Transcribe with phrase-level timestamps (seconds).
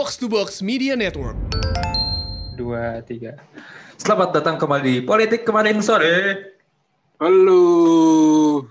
[0.00, 1.36] Box to Box Media Network.
[2.56, 3.36] Dua, tiga.
[4.00, 6.40] Selamat datang kembali di Politik Kemarin Sore.
[7.20, 7.60] Halo.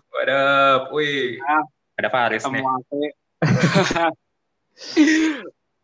[0.10, 1.38] Waduh, wih.
[1.46, 1.62] Ah,
[2.02, 2.66] Ada Faris nih.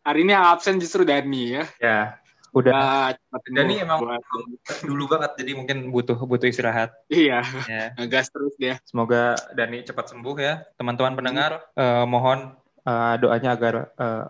[0.02, 1.64] Hari ini yang absen justru Dani ya.
[1.78, 2.18] Ya,
[2.50, 2.72] udah.
[2.74, 6.90] Nah, cepat Dani emang buat- dulu banget, jadi mungkin butuh butuh istirahat.
[7.06, 7.94] Iya, Ya.
[7.94, 8.82] ngegas terus dia.
[8.82, 11.70] Semoga Dani cepat sembuh ya, teman-teman pendengar.
[11.78, 12.50] eh, mohon
[12.82, 14.26] eh, doanya agar eh,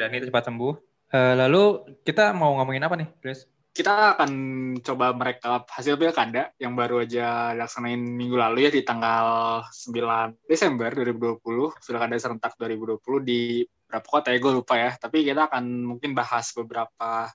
[0.00, 0.74] Dani cepat sembuh.
[1.12, 1.62] Eh, lalu
[2.00, 3.44] kita mau ngomongin apa nih, Chris?
[3.70, 4.32] Kita akan
[4.82, 10.90] coba merekap hasil pilkada yang baru aja laksanain minggu lalu ya di tanggal 9 Desember
[10.90, 14.90] 2020, pilkada serentak 2020 di berapa kota ya, gue lupa ya.
[14.96, 17.30] Tapi kita akan mungkin bahas beberapa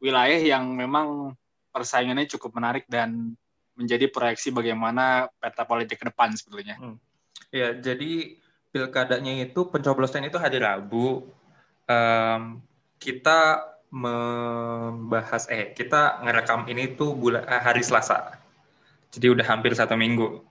[0.00, 1.36] wilayah yang memang
[1.74, 3.36] persaingannya cukup menarik dan
[3.76, 6.76] menjadi proyeksi bagaimana peta politik ke depan sebetulnya.
[7.48, 8.36] Ya, jadi
[8.70, 11.26] pilkadanya itu pencoblosan itu hari Rabu.
[11.90, 12.62] Em,
[13.02, 18.38] kita membahas eh kita ngerekam ini tuh bulan eh, hari Selasa.
[19.10, 20.46] Jadi udah hampir satu minggu.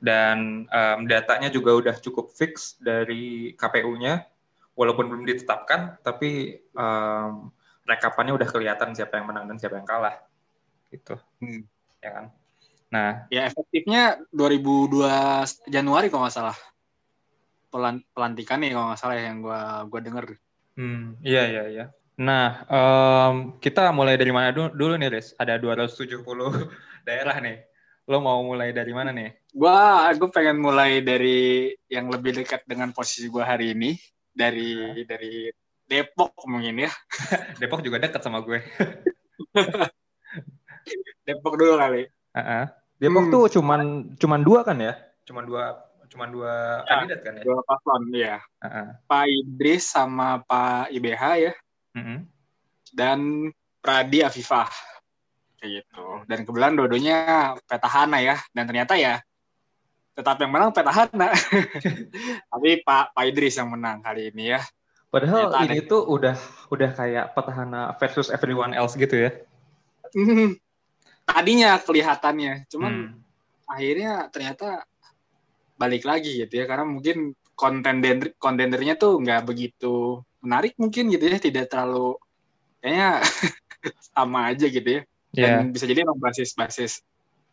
[0.00, 4.24] Dan em, datanya juga udah cukup fix dari KPU-nya,
[4.72, 7.32] walaupun belum ditetapkan, tapi em,
[7.84, 10.16] rekapannya udah kelihatan siapa yang menang dan siapa yang kalah.
[10.88, 11.20] Gitu.
[11.44, 11.68] Hmm.
[12.00, 12.24] Ya kan?
[12.88, 16.56] Nah, Ya efektifnya 2002 Januari kalau nggak salah.
[17.68, 20.24] Pelan pelantikan nih kalau nggak salah ya, yang gua gua denger.
[20.78, 21.84] Hmm, iya iya iya.
[22.18, 25.36] Nah, em, kita mulai dari mana dulu, dulu nih, Riz?
[25.38, 26.24] Ada 270
[27.06, 27.62] daerah nih.
[28.08, 29.52] Lo mau mulai dari mana nih?
[29.52, 33.92] Gua gue pengen mulai dari yang lebih dekat dengan posisi gua hari ini
[34.32, 35.52] dari dari
[35.88, 36.90] Depok mungkin ya.
[37.60, 38.60] Depok juga dekat sama gue.
[41.28, 42.08] Depok dulu kali.
[42.36, 42.64] Heeh.
[42.98, 43.32] Depok Hmm.
[43.32, 43.80] tuh cuman
[44.20, 44.94] cuman dua kan ya?
[45.24, 47.04] Cuman dua cuman dua Ya.
[47.04, 47.42] kandidat kan ya?
[47.44, 48.36] Dua paslon ya.
[48.64, 48.86] Heeh.
[49.04, 51.52] Pak Idris sama Pak IBH ya
[51.94, 52.18] Mm-mm.
[52.92, 53.18] dan
[53.78, 54.68] Pradi Afifah.
[55.58, 56.04] Kayak gitu.
[56.26, 57.18] Dan kebetulan dua-duanya
[57.64, 58.36] petahana ya.
[58.50, 59.20] Dan ternyata ya
[60.14, 61.30] tetap yang menang petahana.
[62.50, 64.60] Tapi Pak Pak Idris yang menang kali ini ya.
[65.08, 66.36] Padahal Ternyata ini tuh udah
[66.68, 69.30] udah kayak petahana versus everyone else gitu ya.
[70.12, 70.52] Hmm.
[71.24, 73.12] Tadinya kelihatannya, cuman Hmm.
[73.68, 74.84] akhirnya ternyata
[75.78, 81.38] balik lagi gitu ya karena mungkin kontender kontendernya tuh nggak begitu menarik mungkin gitu ya
[81.38, 82.18] tidak terlalu
[82.82, 83.22] kayaknya
[84.14, 85.02] sama aja gitu ya
[85.32, 87.02] dan bisa jadi emang basis-basis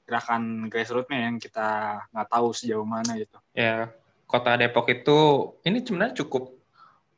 [0.05, 3.87] gerakan grassroots-nya yang kita nggak tahu sejauh mana gitu Ya,
[4.27, 5.17] kota Depok itu
[5.63, 6.59] ini sebenarnya cukup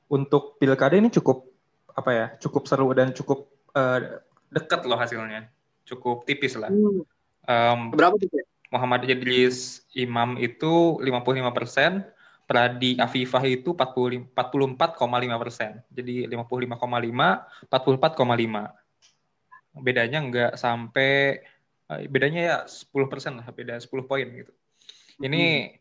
[0.07, 1.49] untuk pilkada ini cukup
[1.97, 2.25] apa ya?
[2.37, 4.21] Cukup seru dan cukup eh,
[4.53, 5.49] dekat loh hasilnya.
[5.83, 6.69] Cukup tipis lah.
[7.47, 8.45] Em, berapa tuh Pak?
[8.67, 12.03] Muhammad Idris Imam itu 55 persen,
[12.47, 15.71] Pradi Afifah itu 40 44,5 persen.
[15.91, 18.71] Jadi 55,5, 44,5.
[19.77, 21.43] Bedanya nggak sampai
[21.87, 24.51] eh, bedanya ya 10 persen lah, beda 10 poin gitu.
[25.19, 25.75] Ini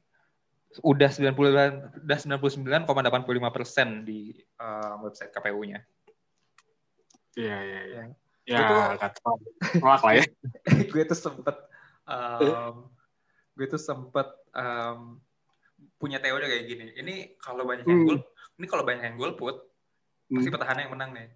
[0.85, 5.81] udah 90 udah 99,85 persen di eh, website KPU-nya.
[7.37, 8.03] iya iya iya
[8.47, 8.63] Ya.
[8.63, 9.19] ya Itu- kata
[9.83, 10.23] lah ya
[10.95, 11.57] gue tuh sempet
[12.06, 12.75] um,
[13.56, 15.19] gue tuh sempet um,
[16.00, 16.87] punya teori kayak gini.
[16.97, 18.09] Ini kalau banyak yang Hmm.
[18.09, 18.19] gol,
[18.56, 19.56] ini kalau banyak yang golput,
[20.33, 20.56] pasti Hmm.
[20.56, 21.28] petahana yang menang nih.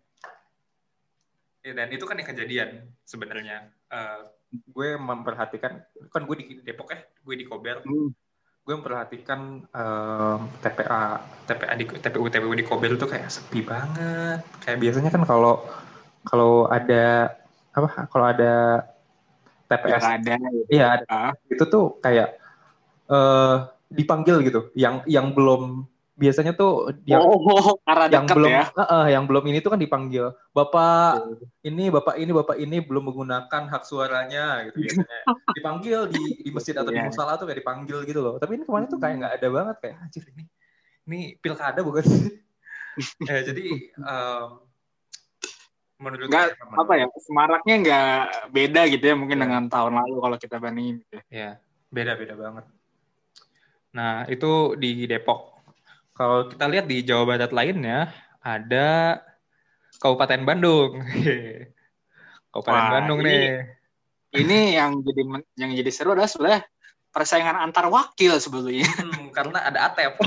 [1.61, 2.71] Ya, dan itu kan yang kejadian
[3.05, 3.69] sebenarnya.
[3.93, 8.11] Uh, gue memperhatikan, kan gue di Depok ya, gue di Kober, Hmm.
[8.65, 14.41] gue memperhatikan um, TPA, TPA di TPU TPU di Kober itu kayak sepi banget.
[14.65, 15.69] Kayak biasanya kan kalau
[16.25, 17.35] kalau ada
[17.73, 18.09] apa?
[18.09, 18.85] Kalau ada
[19.71, 20.67] TPS ada gitu.
[20.67, 21.07] Iya, ada.
[21.07, 21.33] Ah.
[21.47, 22.35] itu tuh kayak
[23.07, 23.57] eh
[23.91, 24.61] dipanggil gitu.
[24.75, 25.87] Yang yang belum
[26.21, 29.71] biasanya tuh yang oh karena yang dekat belum ya eh, eh, yang belum ini tuh
[29.73, 30.37] kan dipanggil.
[30.53, 31.33] Bapak
[31.65, 35.21] ini, Bapak ini, Bapak ini belum menggunakan hak suaranya gitu biasanya.
[35.57, 37.09] dipanggil di di masjid atau di Iya.
[37.09, 38.37] musola tuh kayak dipanggil gitu loh.
[38.37, 40.45] Tapi ini kemarin tuh kayak nggak ada banget kayak anjir ini
[41.09, 42.05] ini pilkada bukan?
[43.01, 43.65] Eh, jadi
[43.97, 44.49] em,
[46.01, 48.09] menurut Nggak, apa ya semaraknya nggak
[48.51, 49.45] beda gitu ya mungkin Iya.
[49.45, 51.15] dengan tahun lalu kalau kita bandingin gitu.
[51.21, 51.23] ya.
[51.29, 51.51] Ya,
[51.93, 52.65] beda-beda banget.
[53.93, 55.61] Nah, itu di Depok.
[56.17, 58.09] Kalau kita lihat di Jawa Barat lainnya,
[58.41, 59.21] ada
[60.01, 61.05] Kabupaten Bandung.
[62.51, 63.49] Kabupaten Wah, Bandung ini- nih.
[64.31, 65.23] Ini yang jadi
[65.59, 66.63] yang jadi seru adalah sebenarnya
[67.11, 68.87] persaingan antar wakil sebetulnya.
[68.87, 70.23] Hmm, karena ada Atep.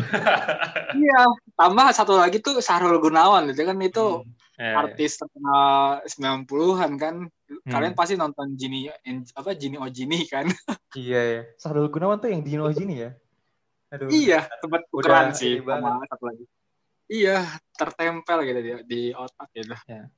[0.91, 1.21] Iya,
[1.55, 4.27] tambah satu lagi tuh Sahrul Gunawan itu kan itu Hmm,
[4.57, 7.15] yeah, artis terkenal 90-an kan.
[7.29, 7.71] Hmm.
[7.71, 8.89] Kalian pasti nonton Gini
[9.33, 10.49] apa Gini Ojini kan?
[10.99, 11.41] iya ya.
[11.57, 13.11] Sahrul Gunawan tuh yang Gini Ojini ya.
[13.93, 14.09] Aduh.
[14.09, 16.45] Iya, tempat ukuran sih sama satu lagi.
[17.05, 17.45] Iya,
[17.77, 19.77] tertempel gitu di, di otak gitu.
[19.85, 20.09] Yeah.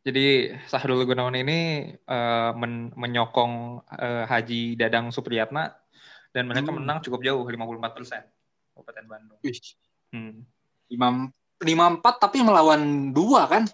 [0.00, 5.76] Jadi Sahrul Gunawan ini uh, men menyokong uh, Haji Dadang Supriyatna
[6.32, 6.80] dan mereka hmm.
[6.80, 8.22] menang cukup jauh 54 persen
[8.72, 9.40] Kabupaten Bandung.
[10.16, 10.48] Hmm.
[10.88, 11.28] Imam
[11.60, 13.64] 54 tapi melawan dua kan?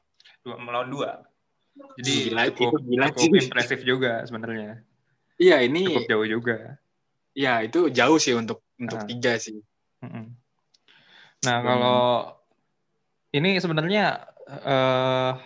[0.43, 1.11] Dua, melawan dua.
[2.01, 4.81] Jadi gila, cukup, itu gila, cukup impresif juga sebenarnya.
[5.37, 6.59] Iya ini cukup jauh juga.
[7.37, 9.07] Iya itu jauh sih untuk untuk ah.
[9.07, 9.61] tiga sih.
[10.01, 11.67] Nah hmm.
[11.67, 12.01] kalau
[13.37, 15.37] ini sebenarnya uh,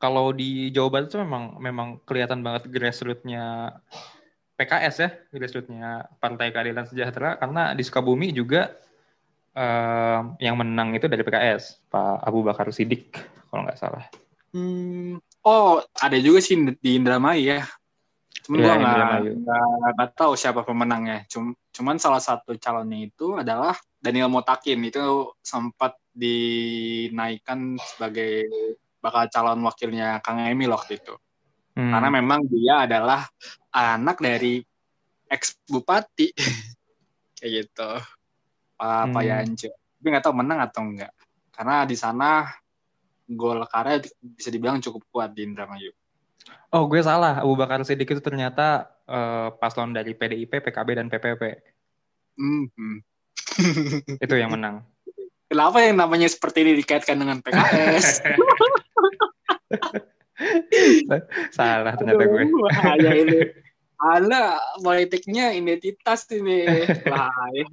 [0.00, 3.74] kalau di Jawa Barat itu memang memang kelihatan banget grassrootsnya
[4.54, 5.90] PKS ya grassrootsnya
[6.22, 8.70] Partai Keadilan Sejahtera karena di Sukabumi juga
[10.38, 13.18] yang menang itu dari PKS, Pak Abu Bakar Sidik
[13.50, 14.06] kalau nggak salah.
[14.50, 17.62] Hmm, oh ada juga sih di Indramayu ya.
[18.46, 18.74] Cuman gua
[19.94, 21.26] nggak tahu siapa pemenangnya.
[21.30, 28.46] Cum, cuman salah satu calonnya itu adalah Daniel Motakin itu sempat dinaikkan sebagai
[28.98, 31.14] bakal calon wakilnya Kang Emil waktu itu.
[31.78, 31.94] Hmm.
[31.94, 33.26] Karena memang dia adalah
[33.70, 34.58] anak dari
[35.30, 36.34] ex bupati
[37.38, 37.90] kayak gitu.
[38.80, 39.28] Pak Pak Hmm.
[39.28, 39.68] Yance.
[39.68, 41.12] Tapi nggak tahu menang atau enggak.
[41.52, 42.48] Karena di sana
[43.28, 45.92] gol karya bisa dibilang cukup kuat di Indramayu.
[46.72, 47.44] Oh, gue salah.
[47.44, 51.42] Abu Bakar Sidik itu ternyata eh, paslon dari PDIP, PKB dan PPP.
[52.40, 52.96] Hmm, hmm.
[54.24, 54.86] Itu yang menang.
[55.50, 58.22] Kenapa yang namanya seperti ini dikaitkan dengan PKS?
[61.56, 62.42] salah ternyata gue.
[62.46, 63.38] Aduh, bahaya ini.
[64.16, 66.64] Ada politiknya identitas ini.
[67.04, 67.68] Bahaya.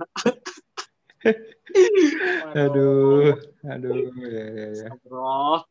[2.57, 3.33] Aduh,
[3.65, 4.89] aduh, ya, ya, ya.
[5.03, 5.65] Bro.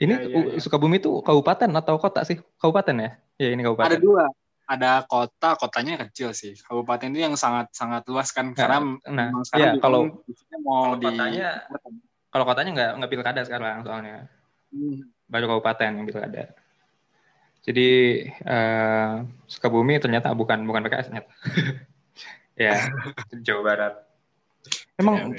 [0.00, 0.60] Ini Ya, ya, ya.
[0.62, 2.40] Sukabumi itu kabupaten atau kota sih?
[2.56, 3.10] Kabupaten ya?
[3.36, 4.00] Ya ini Ada kabupaten.
[4.00, 4.24] dua.
[4.70, 6.54] Ada kota, kotanya kecil sih.
[6.56, 8.54] Kabupaten itu yang sangat sangat luas kan.
[8.54, 10.04] Karena nah, memang ya, sekarang juga kalau-
[10.62, 11.58] mau kalau di kotanya-
[12.30, 14.30] Kalau kotanya nggak nggak pilkada sekarang soalnya
[14.70, 15.02] Hmm.
[15.26, 16.54] baru kabupaten yang pilkada.
[17.66, 17.88] Jadi
[18.30, 19.12] eh,
[19.50, 21.30] Sukabumi ternyata bukan bukan PKS ternyata.
[22.60, 22.76] ya
[23.46, 23.94] Jawa Barat.
[25.00, 25.32] Memang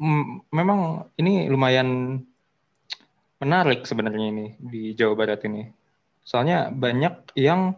[0.00, 0.80] m- memang
[1.20, 2.20] ini lumayan
[3.36, 5.68] menarik sebenarnya ini di Jawa Barat ini.
[6.24, 7.76] Soalnya banyak yang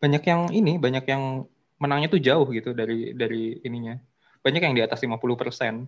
[0.00, 1.44] banyak yang ini, banyak yang
[1.76, 4.00] menangnya tuh jauh gitu dari dari ininya.
[4.40, 5.84] Banyak yang di atas 50%.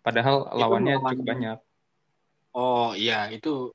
[0.00, 1.58] Padahal lawannya melawan- cukup banyak.
[2.56, 3.70] Oh iya, itu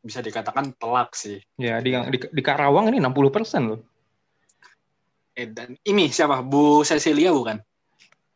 [0.00, 1.44] bisa dikatakan telak sih.
[1.60, 3.80] Ya, di, di, di Karawang ini 60% loh.
[5.38, 6.42] Eh, dan ini siapa?
[6.42, 7.62] Bu Cecilia bukan?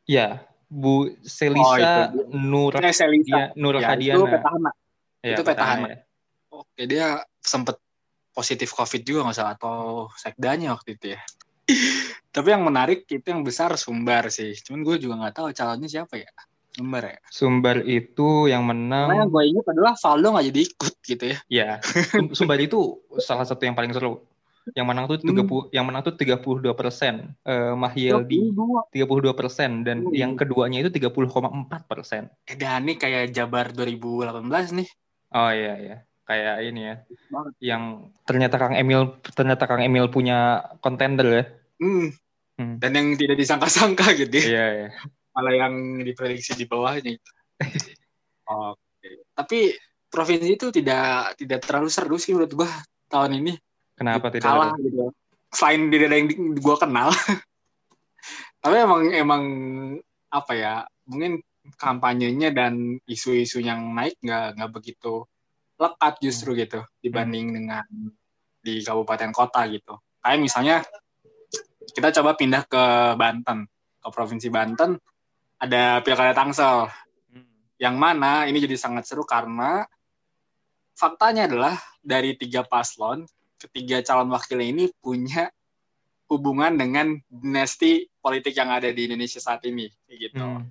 [0.06, 2.22] Ya, Bu Oh, Selisa itu.
[2.34, 3.26] Nur Eh, Selisa.
[3.26, 4.70] dia Nur Ya, itu petahana.
[5.24, 5.86] Ya, itu petahana.
[5.90, 5.98] ya.
[6.54, 7.06] Oke, dia
[7.42, 7.76] sempet
[8.30, 11.20] positif COVID juga nggak salah atau sekdanya waktu itu ya.
[12.34, 14.54] Tapi yang menarik itu yang besar Sumbar sih.
[14.58, 16.30] Cuman gue juga nggak tahu calonnya siapa ya.
[16.74, 17.18] Sumbar ya.
[17.30, 19.06] Sumbar itu yang menang.
[19.06, 21.38] Karena yang gue ingat adalah Valdo nggak jadi ikut gitu ya.
[21.46, 21.68] Ya,
[22.10, 24.18] Sum- Sumbar itu salah satu yang paling seru.
[24.72, 27.36] Yang menang tuh 30 yang menang tuh 32 persen.
[27.44, 28.56] Eh, Mahyeldi
[28.96, 32.32] 32 persen dan Oh, yang keduanya itu 30,4 persen.
[32.48, 34.88] Eh, Dani kayak Jabar 2018 nih.
[35.36, 36.94] Oh iya iya, kayak ini ya.
[37.28, 37.52] Banget.
[37.60, 37.82] Yang
[38.24, 41.44] ternyata Kang Emil ternyata Kang Emil punya kontender ya.
[41.84, 42.08] Hmm.
[42.54, 42.78] Hmm.
[42.80, 44.44] Dan yang tidak disangka-sangka gitu ya.
[44.48, 44.88] Iya iya.
[45.34, 45.74] Malah yang
[46.06, 47.30] diprediksi di bawahnya itu.
[48.48, 49.28] Oke.
[49.34, 49.76] Tapi
[50.08, 52.70] provinsi itu tidak tidak terlalu seru sih menurut gua
[53.10, 53.52] tahun ini.
[53.94, 54.46] Kenapa tidak?
[54.46, 54.82] kalah ada?
[54.82, 55.10] gitu.
[55.54, 57.08] Selain tidak ada yang gua kenal.
[58.62, 59.42] Tapi emang emang
[60.32, 60.74] apa ya?
[61.06, 61.40] Mungkin
[61.80, 65.24] kampanyenya dan isu-isu yang naik nggak nggak begitu
[65.80, 67.84] lekat justru gitu dibanding dengan
[68.60, 69.96] di kabupaten kota gitu.
[70.20, 70.76] Kayak misalnya
[71.92, 72.84] kita coba pindah ke
[73.16, 73.68] Banten,
[74.00, 74.96] ke provinsi Banten
[75.60, 76.88] ada pilkada Tangsel
[77.34, 77.42] Hmm.
[77.82, 79.82] yang mana ini jadi sangat seru karena
[80.94, 83.26] faktanya adalah dari tiga paslon
[83.68, 85.48] ketiga calon wakilnya ini punya
[86.28, 90.40] hubungan dengan dinasti politik yang ada di Indonesia saat ini kayak gitu.
[90.40, 90.68] Hmm.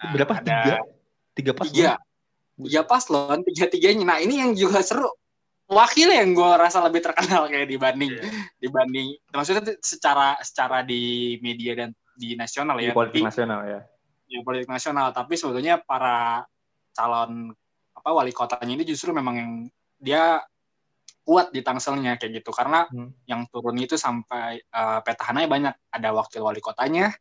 [0.00, 0.32] Nah, Berapa?
[0.40, 0.76] ada Tiga?
[1.36, 1.66] Tiga pas?
[1.68, 1.90] tiga
[2.60, 5.08] tiga paslon tiga tiganya nah ini yang juga seru
[5.64, 8.24] wakil yang gue rasa lebih terkenal kayak dibanding Iya.
[8.60, 13.80] dibanding maksudnya secara secara di media dan di nasional Di ya politik tapi nasional ya.
[14.28, 16.44] yang politik nasional tapi sebetulnya para
[16.92, 17.48] calon
[17.96, 19.52] apa wali kotanya ini justru memang yang
[19.96, 20.44] dia
[21.30, 23.14] kuat di Tangselnya kayak gitu karena Hmm.
[23.30, 27.14] yang turun itu sampai eh, petahananya banyak ada wakil wali kotanya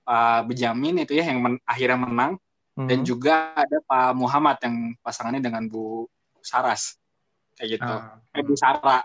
[0.00, 2.32] Pak Benjamin itu ya yang men- akhirnya menang
[2.72, 3.06] dan Hmm.
[3.06, 6.08] juga ada Pak Muhammad yang pasangannya dengan Bu
[6.40, 6.96] Saras
[7.52, 8.16] kayak gitu Ah.
[8.32, 9.04] eh, Bu Sara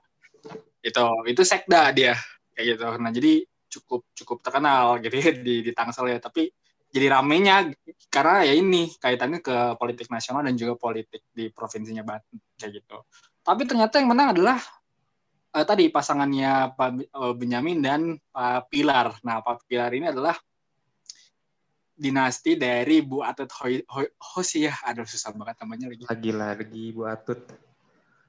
[0.79, 2.15] itu itu sekda dia
[2.55, 6.47] kayak gitu nah jadi cukup cukup terkenal gitu ya di di Tangsel ya tapi
[6.95, 7.75] jadi ramenya
[8.07, 13.03] karena ya ini kaitannya ke politik nasional dan juga politik di provinsinya Banten kayak gitu.
[13.45, 14.57] Tapi ternyata yang menang adalah
[15.53, 18.01] uh, tadi pasangannya Pak uh, Benyamin dan
[18.33, 19.13] Pak Pilar.
[19.21, 20.33] Nah, Pak Pilar ini adalah
[21.93, 23.47] dinasti dari Bu Atut
[24.35, 24.75] Hosiah.
[24.89, 26.03] Aduh susah banget namanya lagi.
[26.09, 27.39] Lagi lagi Bu Atut.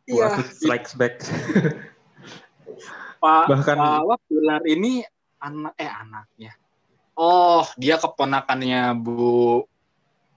[0.05, 1.25] Bu iya, Atut strikes back.
[3.25, 5.01] Pak Bahkan Pak Pilar ini
[5.41, 6.53] anak eh anaknya.
[7.17, 9.65] Oh, dia keponakannya Bu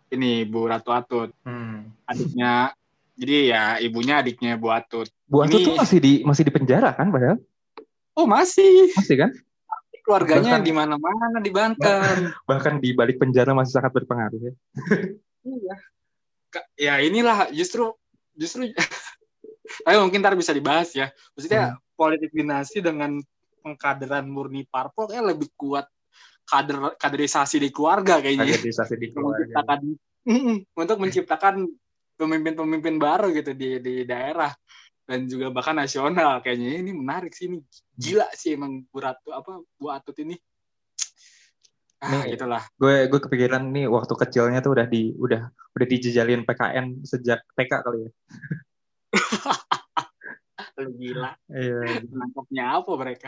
[0.10, 1.30] ini Bu Ratu Atut.
[1.44, 1.92] Hmm.
[2.08, 2.72] Adiknya
[3.20, 5.12] jadi ya ibunya adiknya Bu Atut.
[5.28, 5.68] Bu Atut ini...
[5.68, 7.38] tuh masih di masih di penjara kan padahal?
[8.16, 8.96] Oh, masih.
[8.96, 9.32] Masih kan?
[10.10, 12.34] keluarganya di mana-mana di Banten.
[12.50, 14.54] Bahkan di balik penjara masih sangat berpengaruh ya.
[15.46, 15.76] iya.
[16.74, 17.94] Ya inilah justru
[18.34, 18.74] justru
[19.86, 21.14] tapi mungkin ntar bisa dibahas ya.
[21.38, 21.94] Maksudnya hmm.
[21.94, 23.22] politik dinasti dengan
[23.62, 25.86] pengkaderan murni parpol kayak lebih kuat
[26.50, 28.50] kader kaderisasi di keluarga kayaknya.
[28.50, 29.46] Kaderisasi di keluarga.
[29.46, 29.80] Menciptakan,
[30.74, 31.56] untuk menciptakan
[32.20, 34.52] pemimpin-pemimpin baru gitu di di daerah.
[35.08, 36.84] Dan juga bahkan nasional kayaknya.
[36.84, 37.64] Ini menarik sih ini
[37.96, 40.36] gila sih emang Bu Ratu apa Bu Atut ini.
[42.00, 46.48] Ah nih, itulah gue gue kepikiran nih waktu kecilnya tuh udah di udah udah dijejalin
[46.48, 48.12] PKN sejak TK kali ya.
[50.80, 51.32] Lu gila.
[51.52, 52.08] Iya.
[52.08, 53.28] Nangkapnya apa mereka?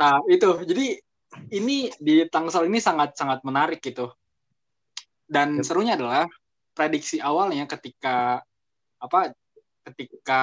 [0.00, 0.64] Nah itu.
[0.64, 0.96] Jadi
[1.52, 4.08] ini di Tangsel ini sangat sangat menarik gitu.
[5.24, 5.64] Dan yep.
[5.66, 6.24] serunya adalah
[6.74, 8.42] prediksi awalnya ketika
[8.98, 9.32] apa
[9.84, 10.42] ketika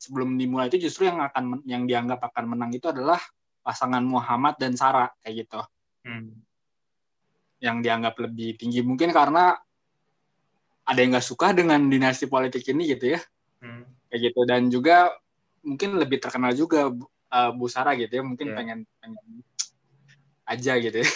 [0.00, 3.20] sebelum dimulai itu justru yang akan yang dianggap akan menang itu adalah
[3.60, 5.60] pasangan Muhammad dan Sarah kayak gitu.
[6.08, 6.42] Hmm.
[7.60, 9.52] Yang dianggap lebih tinggi mungkin karena
[10.88, 13.20] ada yang nggak suka dengan dinasti politik ini gitu ya.
[13.60, 13.84] Hmm.
[14.08, 15.12] Kayak gitu dan juga
[15.60, 16.88] mungkin lebih terkenal juga
[17.30, 18.56] uh, Bu Sarah gitu ya, mungkin yeah.
[18.56, 19.24] pengen pengen
[20.48, 21.08] aja gitu ya.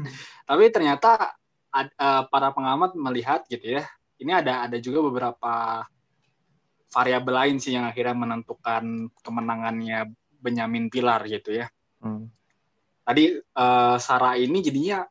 [0.48, 1.36] Tapi ternyata
[1.72, 3.84] uh, para pengamat melihat gitu ya,
[4.20, 5.82] ini ada ada juga beberapa
[6.92, 10.12] variabel lain sih yang akhirnya menentukan kemenangannya
[10.42, 11.66] Benyamin Pilar gitu ya.
[12.04, 12.28] Hmm.
[13.02, 15.02] Tadi uh, Sarah ini jadinya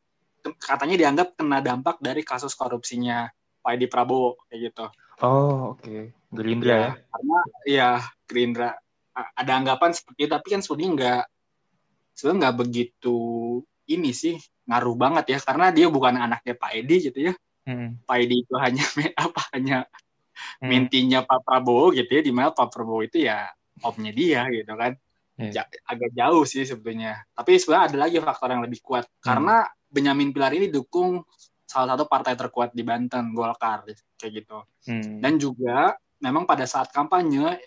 [0.57, 3.29] katanya dianggap kena dampak dari kasus korupsinya
[3.61, 4.85] Pak Edi Prabowo kayak gitu.
[5.21, 6.01] Oh oke, okay.
[6.33, 6.91] Gerindra ya, ya?
[7.13, 7.89] Karena ya
[8.25, 8.69] Gerindra
[9.13, 11.23] ada anggapan seperti itu, tapi kan sebenarnya nggak
[12.15, 13.19] sebenarnya nggak begitu
[13.89, 14.37] ini sih
[14.69, 17.33] ngaruh banget ya karena dia bukan anaknya Pak Edi gitu ya.
[17.65, 18.01] Hmm.
[18.05, 18.85] Pak Edi itu hanya
[19.29, 19.77] apa hanya
[20.61, 20.69] hmm.
[20.69, 23.49] mintinya Pak Prabowo gitu ya, di mana Pak Prabowo itu ya
[23.81, 24.93] opnya dia gitu kan.
[25.39, 25.49] Hmm.
[25.49, 27.25] Ja, agak jauh sih sebetulnya.
[27.33, 29.23] Tapi sebenarnya ada lagi faktor yang lebih kuat hmm.
[29.23, 31.25] karena Benyamin Pilar ini dukung
[31.67, 33.87] salah satu partai terkuat di Banten, Golkar
[34.19, 34.59] kayak gitu.
[34.87, 35.23] Hmm.
[35.23, 37.59] Dan juga memang pada saat kampanye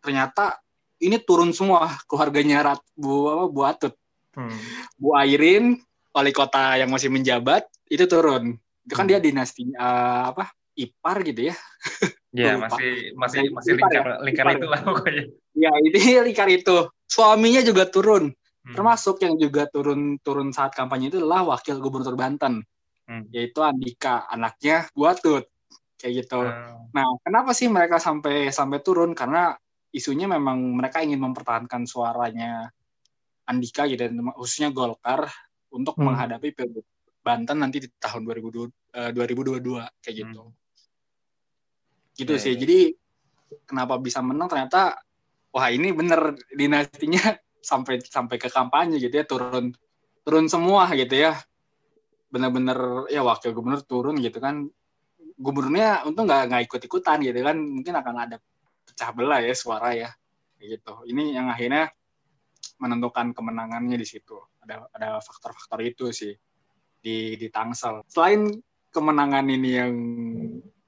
[0.00, 0.58] ternyata
[1.00, 3.94] ini turun semua keluarganya Rat, Bu apa Bu Atut.
[4.36, 4.54] Hmm.
[4.96, 5.78] Bu Airin,
[6.14, 8.58] wali kota yang masih menjabat itu turun.
[8.86, 9.12] Itu kan hmm.
[9.16, 10.50] dia dinasti uh, apa?
[10.78, 11.56] ipar gitu ya.
[12.30, 14.22] Iya, masih masih masih lingkar ya?
[14.22, 15.24] lingkar itu lah pokoknya.
[15.58, 15.98] Ya, itu
[16.30, 16.86] lingkar itu.
[17.10, 18.30] Suaminya juga turun.
[18.62, 18.74] Hmm.
[18.78, 22.62] Termasuk yang juga turun turun saat kampanye itu adalah wakil gubernur Banten.
[23.10, 23.26] Hmm.
[23.34, 25.42] Yaitu Andika, anaknya Buatut.
[25.98, 26.38] Kayak gitu.
[26.38, 26.86] Hmm.
[26.94, 29.10] Nah, kenapa sih mereka sampai sampai turun?
[29.10, 29.50] Karena
[29.90, 32.70] isunya memang mereka ingin mempertahankan suaranya
[33.50, 34.06] Andika gitu
[34.38, 35.26] khususnya Golkar
[35.74, 36.06] untuk hmm.
[36.06, 36.86] menghadapi Pilgub
[37.20, 39.60] Banten nanti di tahun 2022, uh, 2022
[40.00, 40.42] kayak gitu.
[40.46, 40.60] Hmm
[42.20, 42.60] gitu yeah, sih yeah.
[42.60, 42.78] jadi
[43.64, 45.00] kenapa bisa menang ternyata
[45.56, 47.40] wah ini bener dinastinya
[47.70, 49.72] sampai sampai ke kampanye gitu ya turun
[50.24, 51.36] turun semua gitu ya
[52.30, 54.68] bener-bener ya wakil gubernur turun gitu kan
[55.40, 58.36] gubernurnya untung nggak nggak ikut ikutan gitu kan mungkin akan ada
[58.86, 60.10] pecah belah ya suara ya
[60.60, 61.88] gitu ini yang akhirnya
[62.80, 66.32] menentukan kemenangannya di situ ada ada faktor-faktor itu sih
[67.00, 68.48] di di Tangsel selain
[68.90, 69.94] kemenangan ini yang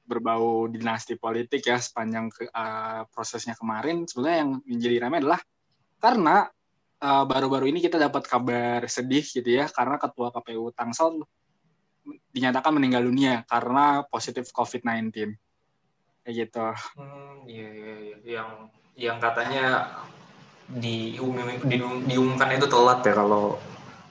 [0.02, 5.40] berbau dinasti politik ya sepanjang ke, uh, prosesnya kemarin sebenarnya yang menjadi ramai adalah
[6.02, 6.50] karena
[7.02, 11.26] baru baru-baru ini kita dapat kabar sedih gitu ya karena ketua KPU Tangsel
[12.30, 15.34] dinyatakan meninggal dunia karena positif COVID-19
[16.22, 16.66] kayak gitu.
[16.94, 18.16] Hmm, iya, iya, iya.
[18.22, 18.50] yang
[18.94, 19.90] yang katanya
[20.72, 23.60] diumum, dium, diumumkan itu telat ya kalau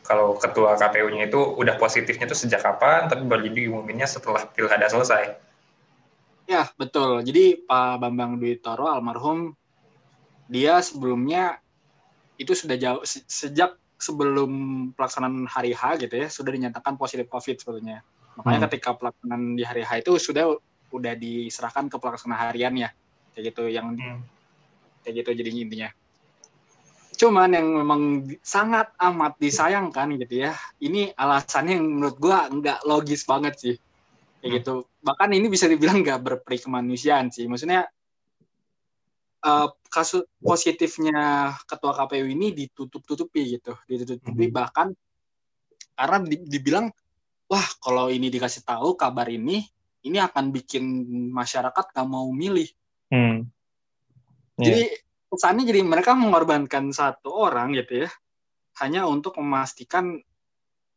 [0.06, 5.39] kalau ketua KPU-nya itu udah positifnya itu sejak kapan tapi baru diumuminnya setelah pilkada selesai.
[6.50, 7.24] Ya, betul.
[7.24, 9.56] Jadi Pak Bambang Dwi Toro almarhum
[10.51, 11.63] dia sebelumnya
[12.36, 14.51] itu sudah jauh sejak sebelum
[14.98, 18.03] pelaksanaan hari H gitu ya sudah dinyatakan positif COVID sebetulnya.
[18.36, 18.68] Makanya hmm.
[18.68, 20.51] ketika pelaksanaan di hari H itu sudah
[20.91, 22.91] udah diserahkan ke pelaksana harian ya
[23.32, 24.20] kayak gitu yang hmm.
[25.08, 25.89] kayak gitu jadi intinya.
[27.22, 30.58] Cuman yang memang sangat amat disayangkan gitu ya.
[30.82, 33.75] Ini alasannya yang menurut gua nggak logis banget sih.
[34.42, 34.58] Kayak Hmm.
[34.58, 34.74] gitu.
[35.06, 37.46] Bahkan ini bisa dibilang nggak berperi kemanusiaan sih.
[37.46, 37.86] Maksudnya
[39.42, 44.54] eh, kasus positifnya ketua KPU ini ditutup-tutupi gitu, ditutup-tutupi Mhm.
[44.54, 44.88] bahkan
[45.98, 46.94] karena di- dibilang
[47.50, 49.66] wah kalau ini dikasih tahu kabar ini
[50.06, 50.86] ini akan bikin
[51.34, 52.70] masyarakat gak mau milih.
[53.10, 53.50] Hmm.
[54.62, 54.66] Iya.
[54.66, 54.84] Jadi
[55.32, 58.10] kesannya jadi mereka mengorbankan satu orang gitu ya
[58.84, 60.20] hanya untuk memastikan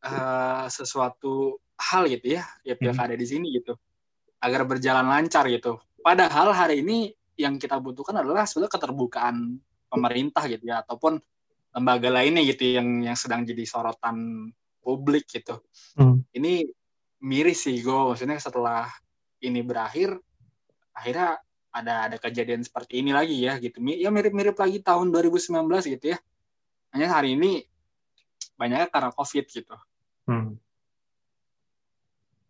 [0.03, 3.79] eh, sesuatu hal gitu ya ya pilkada di sini gitu
[4.43, 5.81] agar berjalan lancar gitu.
[6.05, 7.09] Padahal hari ini
[7.41, 9.37] yang kita butuhkan adalah sebenarnya keterbukaan
[9.89, 11.17] pemerintah gitu ya ataupun
[11.75, 14.51] lembaga lainnya gitu yang yang sedang jadi sorotan
[14.85, 15.65] publik gitu.
[15.97, 16.23] Hmm.
[16.31, 16.69] Ini
[17.25, 18.85] miris sih gue maksudnya setelah
[19.41, 20.13] ini berakhir
[20.93, 21.41] akhirnya
[21.75, 23.83] ada ada kejadian seperti ini lagi ya gitu.
[23.83, 25.51] Ya mirip-mirip lagi tahun 2019
[25.91, 26.19] gitu ya.
[26.95, 27.67] Hanya hari ini
[28.55, 29.75] banyaknya karena Covid gitu.
[30.31, 30.55] Hmm.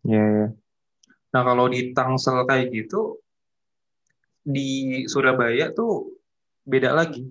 [0.05, 0.47] Ya, ya.
[1.33, 3.19] Nah, kalau di Tangsel kayak gitu,
[4.45, 6.13] di Surabaya tuh
[6.61, 7.25] beda lagi.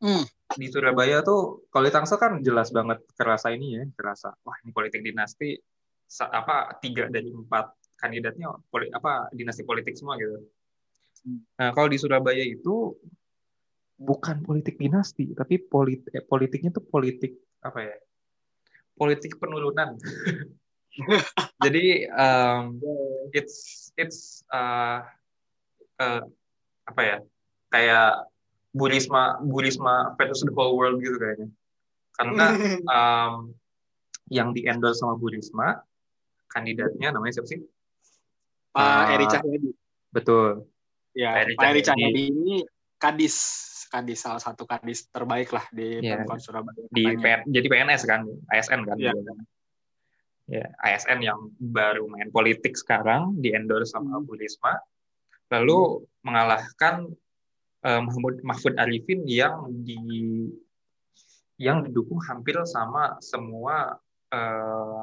[0.00, 0.24] Hmm.
[0.56, 4.72] Di Surabaya tuh, kalau di Tangsel kan jelas banget kerasa ini ya, kerasa, wah ini
[4.72, 5.60] politik dinasti,
[6.32, 10.40] apa tiga dari empat kandidatnya poli, apa dinasti politik semua gitu.
[11.58, 12.94] Nah, kalau di Surabaya itu
[13.98, 17.34] bukan politik dinasti, tapi politik politiknya tuh politik
[17.64, 17.96] apa ya?
[18.94, 19.98] Politik penurunan.
[21.64, 22.78] Jadi um,
[23.34, 25.02] it's it's uh,
[25.98, 26.22] uh,
[26.86, 27.18] apa ya?
[27.70, 28.26] Kayak
[28.74, 31.48] Burisma Burisma versus the whole world gitu kayaknya.
[32.18, 32.46] Karena
[32.94, 33.54] um,
[34.30, 35.82] yang di endorse sama Burisma
[36.50, 37.60] kandidatnya namanya siapa sih?
[38.72, 39.70] Pak Ah, Eri Cahyadi.
[40.12, 40.64] Betul.
[41.18, 41.82] Ya, Pak Eri Pak Eri Cahyadi.
[41.82, 42.54] Cahyadi ini
[42.94, 43.36] kadis,
[43.90, 46.22] kadis salah satu kadis terbaik lah di Iya.
[46.22, 46.78] Pemkot Surabaya.
[46.94, 47.04] Di.
[47.18, 48.22] PN jadi PNS kan,
[48.54, 48.96] ASN kan.
[49.02, 49.12] Iya.
[49.18, 49.38] kan.
[50.48, 54.24] Ya, ASN yang baru main politik sekarang di endorse sama Hmm.
[54.24, 54.78] Burisma.
[55.50, 57.10] Lalu mengalahkan
[57.82, 59.98] eh, Mahmud Mahfud Arifin yang di
[61.58, 63.98] yang didukung hampir sama semua
[64.30, 65.02] eh,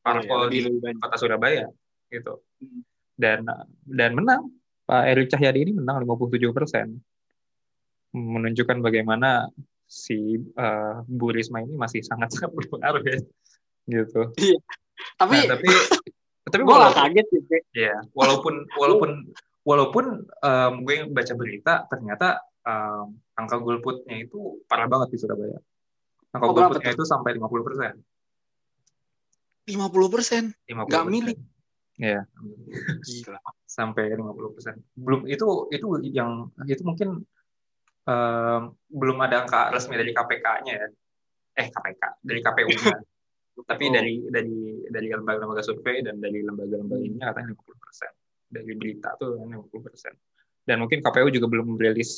[0.00, 1.68] parpol Iya, di kota Surabaya
[2.08, 2.40] gitu.
[2.64, 2.80] Hmm.
[3.14, 3.44] Dan
[3.84, 4.48] dan menang.
[4.84, 7.00] Pak Erick Cahyadi ini menang 57 persen.
[8.14, 9.48] Menunjukkan bagaimana
[9.84, 13.18] si eh, Bu Risma ini masih sangat-sangat berpengaruh ya.
[13.88, 14.22] Gitu.
[15.18, 15.68] Tapi Nah, tapi
[16.52, 17.56] tapi gue gak walaupun, kaget gitu.
[17.74, 19.10] ya, walaupun walaupun
[19.66, 25.58] walaupun em, gue baca berita ternyata em, angka golputnya itu parah banget di Surabaya.
[26.30, 27.92] Angka Oh, golputnya itu sampai 50 persen.
[29.66, 30.42] 50 persen.
[30.68, 31.36] 50 Nggak milih.
[32.10, 32.26] Ya,
[33.06, 33.38] Gila.
[33.70, 34.74] sampai 50 persen.
[34.98, 37.22] Belum itu itu yang itu mungkin
[38.02, 40.88] em, belum ada angka resmi dari KPK-nya ya.
[41.54, 42.98] Eh KPK dari KPU-nya.
[43.70, 43.92] Tapi Oh.
[43.94, 48.10] dari dari dari lembaga-lembaga survei dan dari lembaga-lembaga ini katanya 50 persen.
[48.50, 50.12] Dari berita tuh 50 persen.
[50.66, 52.10] Dan mungkin KPU juga belum merilis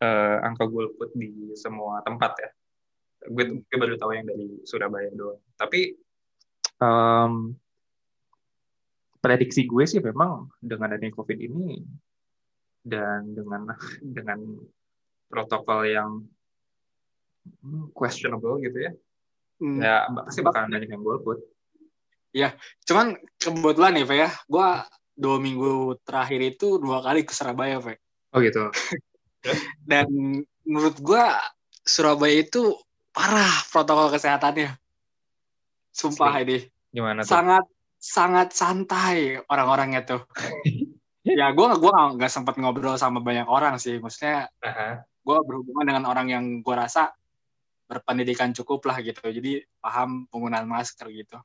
[0.00, 2.50] eh, angka golput di semua tempat ya.
[3.28, 5.44] Gue, gue baru tahu yang dari Surabaya doang.
[5.60, 5.92] Tapi
[6.80, 7.52] em,
[9.20, 11.80] prediksi gue sih memang dengan adanya COVID ini
[12.80, 13.68] dan dengan
[14.16, 14.38] dengan
[15.30, 16.10] protokol yang
[17.62, 18.92] hmm, questionable gitu ya,
[19.60, 19.76] Hmm.
[19.76, 21.36] ya pasti bakalan banyak yang golput.
[22.88, 24.68] Cuman kebetulan nih, Pak ya, gue
[25.20, 28.00] dua minggu terakhir itu dua kali ke Surabaya, Pak.
[28.32, 28.72] Oh gitu.
[29.90, 30.08] Dan
[30.64, 31.24] menurut gue
[31.84, 32.72] Surabaya itu
[33.12, 34.72] parah protokol kesehatannya.
[35.92, 36.64] Sumpah ini
[36.96, 37.36] Gimana tuh?
[37.36, 37.64] sangat
[38.00, 40.22] sangat santai orang-orangnya tuh.
[41.28, 45.04] ya gue gua nggak sempat ngobrol sama banyak orang sih, maksudnya Aha.
[45.04, 47.12] gue berhubungan dengan orang yang gue rasa
[47.84, 51.36] berpendidikan cukup lah gitu, jadi paham penggunaan masker gitu.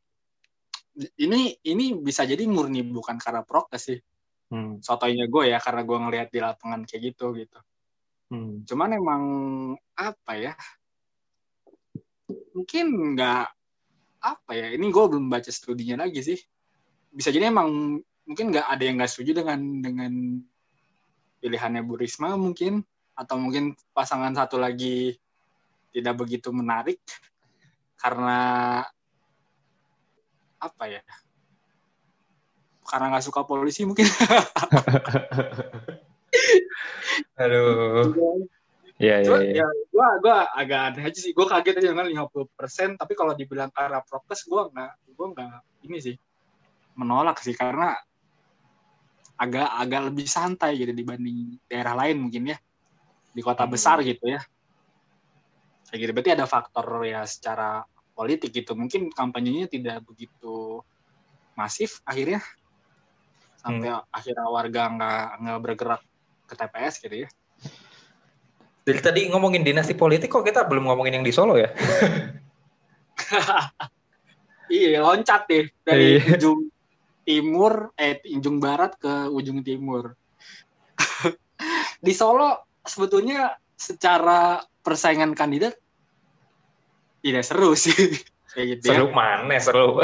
[1.20, 4.00] Ini ini bisa jadi murni bukan karena prokes sih,
[4.46, 4.78] Hmm.
[4.78, 7.60] sotoynya gue ya karena gue ngelihat di lapangan kayak gitu gitu.
[8.30, 8.62] Hmm.
[8.62, 9.24] Cuman emang
[9.98, 10.54] apa ya?
[12.54, 13.46] Mungkin nggak
[14.26, 14.74] apa ya?
[14.74, 16.40] Ini gue belum baca studinya lagi sih.
[17.14, 20.42] Bisa jadi emang mungkin nggak ada yang nggak setuju dengan dengan
[21.46, 22.82] pilihannya Bu Risma mungkin
[23.14, 25.14] atau mungkin pasangan satu lagi
[25.94, 26.98] tidak begitu menarik
[28.02, 28.82] karena
[30.58, 31.06] apa ya?
[32.86, 34.10] Karena nggak suka polisi mungkin.
[37.42, 38.46] Aduh.
[38.96, 39.60] Ya, ya, Cuma ya.
[39.60, 41.36] ya gua gua agak aneh aja sih.
[41.36, 45.98] Gua kaget aja dengan 50%, tapi kalau dibilang karena prokes gua nggak gua nggak ini
[46.00, 46.16] sih
[46.96, 47.92] menolak sih karena
[49.36, 52.58] agak agak lebih santai gitu dibanding daerah lain mungkin ya.
[53.36, 53.74] Di kota Hmm.
[53.76, 54.40] besar gitu ya.
[55.86, 57.86] kayak gitu berarti ada faktor ya secara
[58.18, 60.82] politik gitu mungkin kampanyenya tidak begitu
[61.54, 62.42] masif akhirnya
[63.62, 64.10] sampai hmm.
[64.10, 66.02] akhirnya warga nggak nggak bergerak
[66.50, 67.30] ke TPS gitu ya
[68.86, 71.74] dari tadi ngomongin dinasti politik kok kita belum ngomongin yang di Solo ya?
[74.66, 75.66] Iya loncat deh.
[75.86, 76.38] Dari iya.
[76.38, 76.70] ujung
[77.26, 80.14] timur eh ujung barat ke ujung timur.
[82.06, 85.78] Di Solo sebetulnya secara persaingan kandidat
[87.22, 87.94] tidak seru sih.
[88.56, 89.14] Kayak gitu seru ya.
[89.14, 90.02] mana seru?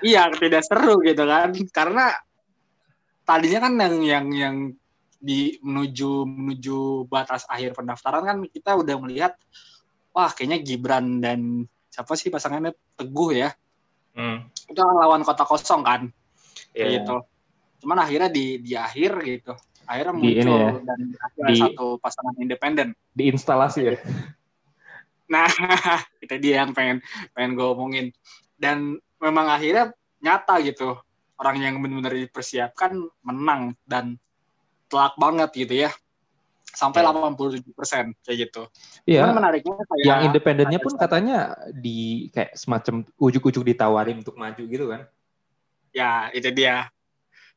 [0.00, 1.52] Iya tidak seru gitu kan.
[1.68, 2.16] Karena
[3.28, 4.56] tadinya kan yang yang yang
[5.20, 9.36] di menuju menuju batas akhir pendaftaran kan kita udah melihat
[10.16, 13.52] wah kayaknya Gibran dan siapa sih pasangannya Teguh ya.
[14.10, 14.42] Hmm.
[14.66, 16.10] itu kan lawan kota kosong kan
[16.74, 16.98] yeah.
[16.98, 17.22] gitu.
[17.80, 19.54] Cuman akhirnya di di akhir gitu.
[19.86, 20.70] Akhirnya muncul di ini ya.
[20.82, 20.98] dan
[21.50, 22.88] di, satu pasangan independen.
[23.14, 23.94] Di instalasi ya?
[25.30, 25.46] Nah
[26.24, 26.98] itu dia yang pengen
[27.34, 28.06] pengen gue omongin.
[28.58, 30.98] Dan memang akhirnya nyata gitu.
[31.40, 34.20] Orang yang benar-benar dipersiapkan menang dan
[34.90, 35.90] telak banget gitu ya
[36.70, 37.14] sampai yeah.
[37.34, 38.62] 87 persen kayak gitu.
[39.06, 39.26] Iya.
[39.26, 39.34] Yeah.
[39.34, 45.02] menariknya kayak yang independennya pun katanya di kayak semacam ujuk-ujuk ditawarin untuk maju gitu kan?
[45.90, 46.86] Ya itu dia.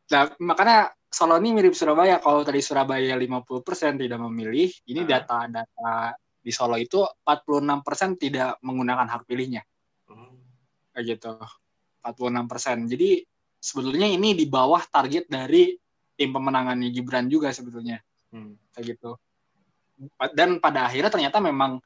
[0.10, 2.18] Nah, makanya Solo ini mirip Surabaya.
[2.18, 9.30] Kalau tadi Surabaya 50% tidak memilih, ini data-data di Solo itu 46% tidak menggunakan hak
[9.30, 9.62] pilihnya.
[10.10, 10.42] Hmm.
[10.90, 11.38] Kayak gitu.
[12.02, 12.90] 46%.
[12.90, 13.22] Jadi
[13.62, 15.78] sebetulnya ini di bawah target dari
[16.14, 18.02] tim pemenangannya Gibran juga sebetulnya.
[18.34, 18.58] Hmm.
[18.74, 19.12] Kayak gitu.
[20.34, 21.80] Dan pada akhirnya ternyata memang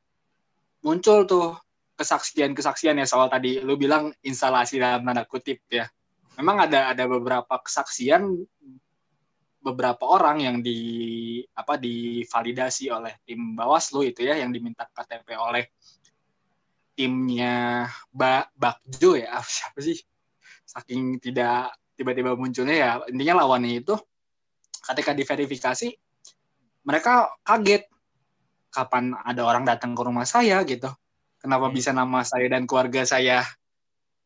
[0.82, 1.58] muncul tuh
[1.98, 5.90] kesaksian-kesaksian ya soal tadi lu bilang instalasi dalam tanda kutip ya.
[6.38, 8.30] Memang ada ada beberapa kesaksian
[9.58, 10.80] beberapa orang yang di
[11.52, 15.68] apa divalidasi oleh tim Bawaslu itu ya yang diminta KTP oleh
[16.96, 20.00] timnya ba Bakjo ya siapa sih
[20.64, 23.96] saking tidak tiba-tiba munculnya ya intinya lawannya itu
[24.94, 25.90] ketika diverifikasi
[26.88, 27.88] mereka kaget
[28.72, 30.88] kapan ada orang datang ke rumah saya gitu
[31.40, 31.76] kenapa hmm.
[31.76, 33.44] bisa nama saya dan keluarga saya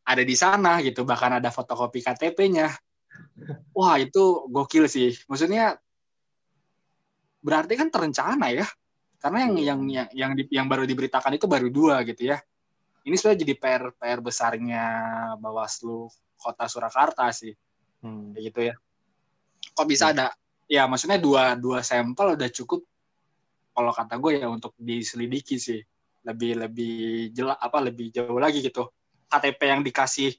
[0.02, 2.70] ada di sana gitu bahkan ada fotokopi KTP-nya
[3.72, 5.16] Wah itu gokil sih.
[5.28, 5.80] Maksudnya
[7.42, 8.68] berarti kan terencana ya.
[9.22, 12.42] Karena yang yang yang yang, di, yang baru diberitakan itu baru dua gitu ya.
[13.02, 14.86] Ini sudah jadi PR PR besarnya
[15.42, 17.54] Bawaslu Kota Surakarta sih.
[18.02, 18.34] Hmm.
[18.38, 18.76] Gitu ya.
[19.74, 20.14] Kok bisa hmm.
[20.18, 20.26] ada
[20.72, 22.88] ya maksudnya dua dua sampel udah cukup
[23.76, 25.84] kalau kata gue ya untuk diselidiki sih.
[26.22, 26.96] Lebih lebih
[27.34, 28.88] jelas apa lebih jauh lagi gitu.
[29.28, 30.32] KTP yang dikasih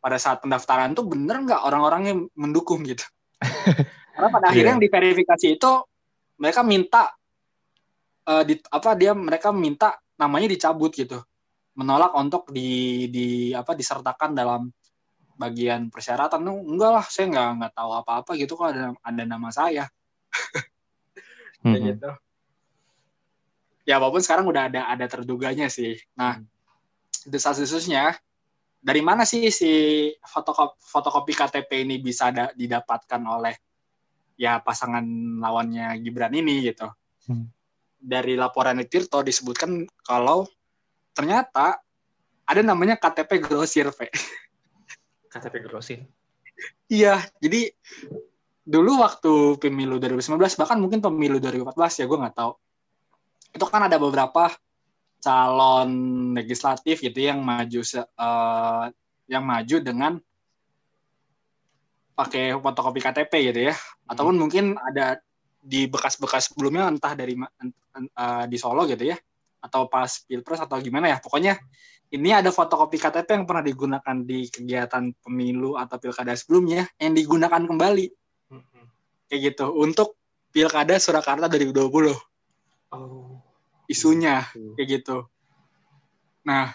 [0.00, 3.04] pada saat pendaftaran tuh bener nggak orang-orangnya mendukung gitu.
[4.12, 4.72] Karena pada akhirnya yeah.
[4.76, 5.72] yang diverifikasi itu
[6.42, 7.02] mereka minta
[8.26, 11.22] uh, di apa dia mereka minta namanya dicabut gitu.
[11.78, 14.66] Menolak untuk di di apa disertakan dalam
[15.38, 19.48] bagian persyaratan tuh enggak lah saya nggak nggak tahu apa-apa gitu kok ada ada nama
[19.54, 19.86] saya.
[21.62, 21.84] Mm -hmm.
[21.94, 22.10] gitu.
[23.88, 25.96] Ya walaupun sekarang udah ada ada terduganya sih.
[26.18, 26.42] Nah,
[27.24, 28.18] desas-desusnya
[28.78, 29.72] dari mana sih si
[30.20, 33.54] fotokopi, fotokopi KTP ini bisa da, didapatkan oleh
[34.38, 35.02] ya pasangan
[35.40, 36.90] lawannya Gibran ini gitu.
[37.26, 37.48] Hmm.
[37.98, 40.46] Dari laporan Tirto disebutkan kalau
[41.10, 41.82] ternyata
[42.48, 44.08] ada namanya KTP grosir, Pak.
[45.28, 46.04] KTP grosir.
[46.90, 47.70] iya, jadi
[48.68, 52.52] dulu waktu pemilu 2019 bahkan mungkin pemilu 2014 ya gue nggak tahu.
[53.54, 54.52] Itu kan ada beberapa
[55.18, 55.90] calon
[56.34, 57.80] legislatif gitu yang maju
[58.16, 58.86] uh,
[59.26, 60.12] yang maju dengan
[62.18, 64.10] pakai fotokopi KTP gitu ya hmm.
[64.10, 65.22] ataupun mungkin ada
[65.58, 69.18] di bekas-bekas sebelumnya entah dari uh, di Solo gitu ya
[69.58, 71.18] atau pas pilpres atau gimana ya.
[71.18, 71.58] Pokoknya
[72.08, 77.60] ini ada fotokopi KTP yang pernah digunakan di kegiatan pemilu atau pilkada sebelumnya yang digunakan
[77.60, 78.06] kembali.
[79.28, 79.66] Kayak gitu.
[79.76, 80.16] Untuk
[80.48, 82.16] pilkada Surakarta 2020
[82.96, 83.38] oh.
[83.88, 84.76] Isunya hmm.
[84.76, 85.24] kayak gitu.
[86.44, 86.72] Nah,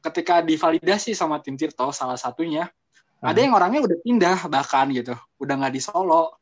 [0.00, 3.28] ketika divalidasi sama tim Tirto salah satunya hmm.
[3.28, 6.40] ada yang orangnya udah pindah bahkan gitu, udah nggak di Solo,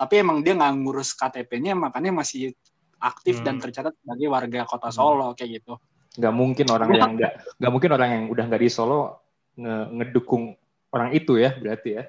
[0.00, 2.56] tapi emang dia nggak ngurus KTP-nya makanya masih
[3.04, 3.46] aktif hmm.
[3.46, 4.88] dan tercatat sebagai warga kota.
[4.88, 5.36] Solo hmm.
[5.36, 5.74] kayak gitu.
[6.16, 9.00] Nggak mungkin orang yang nggak nggak mungkin orang yang udah nggak di Solo
[9.54, 10.56] nge ngedukung
[10.94, 12.04] orang itu ya berarti ya.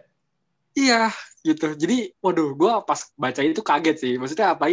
[0.75, 1.01] Iya
[1.45, 1.71] gitu.
[1.77, 4.13] Jadi, waduh, gue pas baca itu kaget sih.
[4.19, 4.67] Maksudnya apa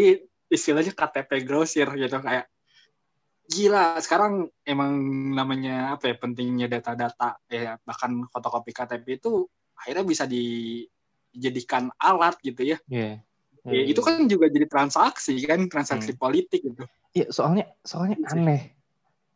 [0.53, 2.51] istilahnya KTP grosir gitu kayak
[3.49, 4.97] gila sekarang emang
[5.35, 9.45] namanya apa ya pentingnya data-data ya bahkan fotokopi KTP itu
[9.77, 12.79] akhirnya bisa dijadikan alat gitu ya.
[12.89, 13.21] Yeah.
[13.63, 16.19] Yeah, ya, itu kan juga jadi transaksi kan transaksi hmm.
[16.19, 16.83] politik gitu.
[17.15, 18.75] Iya soalnya soalnya aneh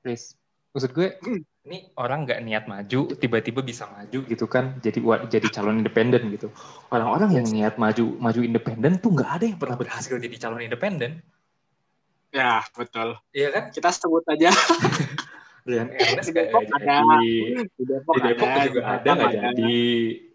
[0.03, 0.35] Chris.
[0.75, 1.43] Maksud gue hmm.
[1.71, 4.99] ini orang nggak niat maju tiba-tiba bisa maju gitu kan jadi
[5.31, 6.51] jadi calon independen gitu.
[6.91, 11.23] Orang-orang yang niat maju maju independen tuh nggak ada yang pernah berhasil jadi calon independen.
[12.35, 13.15] Ya betul.
[13.31, 13.65] Iya kan?
[13.71, 14.51] Kita sebut aja
[15.67, 16.67] Rian Ernest gak jadi
[17.75, 19.83] di Depok, di Depok ada, juga ada nggak jadi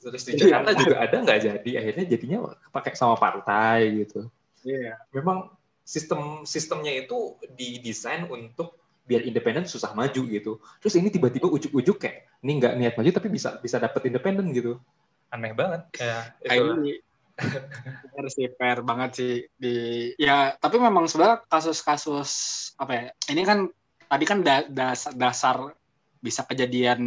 [0.04, 2.40] terus di Jakarta juga ada nggak jadi akhirnya jadinya
[2.76, 4.28] pakai sama partai gitu
[4.68, 4.98] iya yeah.
[5.16, 5.48] memang
[5.88, 10.62] sistem sistemnya itu didesain untuk biar independen susah maju gitu.
[10.80, 14.80] Terus ini tiba-tiba ujuk-ujuk kayak ini nggak niat maju tapi bisa bisa dapet independen gitu.
[15.34, 15.84] Aneh banget.
[16.00, 17.02] Ya, ini
[18.16, 19.76] harus sih fair banget sih di
[20.16, 22.32] ya tapi memang sebenarnya kasus-kasus
[22.78, 23.66] apa ya ini kan
[24.12, 25.58] tadi kan da, dasar, dasar
[26.20, 27.00] bisa kejadian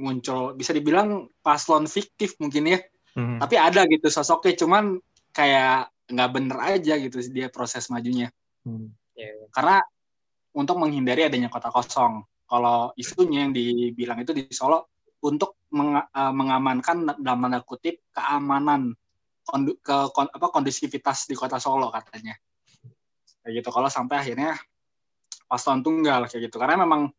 [0.00, 2.78] muncul bisa dibilang paslon fiktif mungkin ya
[3.14, 3.44] hmm.
[3.44, 4.96] tapi ada gitu sosoknya cuman
[5.36, 8.32] kayak nggak bener aja gitu dia proses majunya
[8.64, 8.88] hmm.
[9.14, 9.46] yeah.
[9.52, 9.84] karena
[10.56, 12.24] untuk menghindari adanya kota kosong.
[12.48, 14.88] Kalau isunya yang dibilang itu di Solo
[15.20, 18.96] untuk meng, uh, mengamankan dalam tanda kutip keamanan
[19.44, 22.32] kondu, ke kon, apa kondusivitas di kota Solo katanya.
[23.44, 23.68] Kayak gitu.
[23.68, 24.56] Kalau sampai akhirnya
[25.46, 26.56] paslon tunggal kayak gitu.
[26.60, 27.10] Karena memang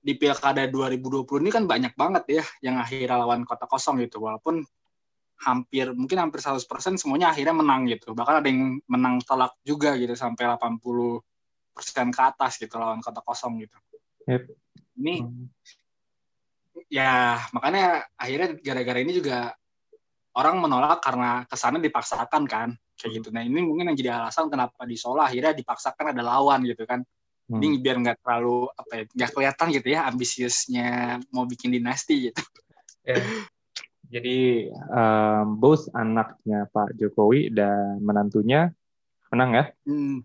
[0.00, 4.24] di Pilkada 2020 ini kan banyak banget ya yang akhirnya lawan kota kosong gitu.
[4.24, 4.64] Walaupun
[5.36, 6.64] hampir mungkin hampir 100%
[6.96, 8.16] semuanya akhirnya menang gitu.
[8.16, 10.80] Bahkan ada yang menang telak juga gitu sampai 80
[11.76, 13.76] persen ke atas gitu lawan kota kosong gitu.
[14.24, 14.42] Yep.
[14.96, 15.46] Ini hmm.
[16.88, 19.52] ya makanya akhirnya gara-gara ini juga
[20.36, 23.28] orang menolak karena kesannya dipaksakan kan kayak gitu.
[23.28, 27.04] Nah ini mungkin yang jadi alasan kenapa di Solo akhirnya dipaksakan ada lawan gitu kan.
[27.46, 27.62] Hmm.
[27.62, 30.88] Ini biar nggak terlalu apa ya nggak kelihatan gitu ya ambisiusnya
[31.30, 32.42] mau bikin dinasti gitu.
[33.06, 33.22] Yeah.
[34.06, 38.70] Jadi um, both anaknya Pak Jokowi dan menantunya
[39.30, 39.64] menang ya?
[39.86, 40.22] Hmm.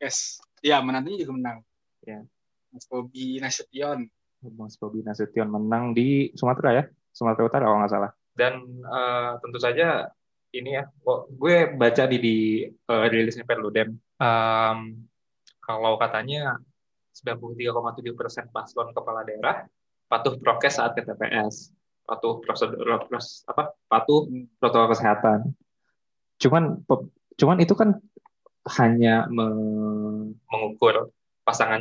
[0.00, 0.40] Yes.
[0.60, 1.58] Iya, menantunya juga menang.
[2.04, 2.24] Ya.
[2.72, 4.08] Mas Bobi Nasution.
[4.42, 8.10] Mas Bobi Nasution menang di Sumatera ya, Sumatera Utara kalau nggak salah.
[8.32, 10.08] Dan uh, tentu saja
[10.52, 10.84] ini ya,
[11.32, 12.36] gue baca di, di
[12.68, 14.78] uh, rilisnya Perludem, um,
[15.62, 16.58] kalau katanya
[17.14, 19.62] 93,7 persen paslon kepala daerah
[20.10, 21.72] patuh prokes saat ke TPS,
[22.04, 22.84] patuh prosedur
[23.48, 24.28] apa, patuh
[24.60, 25.56] protokol kesehatan.
[26.36, 26.82] Cuman
[27.38, 27.96] cuman itu kan
[28.76, 31.14] hanya mengukur
[31.46, 31.80] pasangan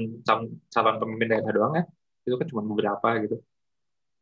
[0.71, 1.83] calon pemimpin daerah doang ya.
[2.23, 3.41] Itu kan cuma beberapa gitu.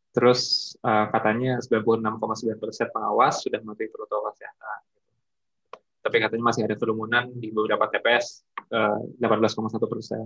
[0.10, 4.80] Terus uh, katanya 96,9 persen pengawas sudah mematuhi protokol kesehatan
[6.10, 8.42] tapi katanya masih ada kerumunan di beberapa TPS
[8.74, 10.26] uh, 18,1 persen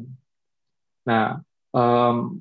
[1.03, 1.43] nah
[1.75, 2.39] um,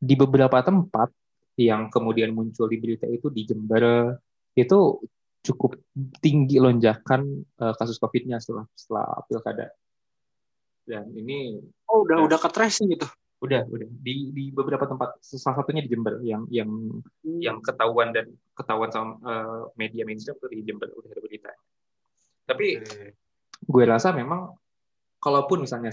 [0.00, 1.12] di beberapa tempat
[1.56, 4.16] yang kemudian muncul di berita itu di Jember
[4.56, 5.00] itu
[5.46, 5.78] cukup
[6.18, 7.22] tinggi lonjakan
[7.62, 9.66] uh, kasus COVID-nya setelah setelah pilkada.
[10.86, 13.06] Dan ini oh udah uh, udah ke tracing gitu.
[13.40, 13.88] Udah, udah.
[14.00, 17.40] Di di beberapa tempat salah satunya di Jember yang yang hmm.
[17.40, 21.52] yang ketahuan dan ketahuan sama uh, media mainstream itu di Jember udah ada berita.
[22.46, 23.10] Tapi hmm.
[23.66, 24.54] gue rasa memang
[25.18, 25.90] kalaupun misalnya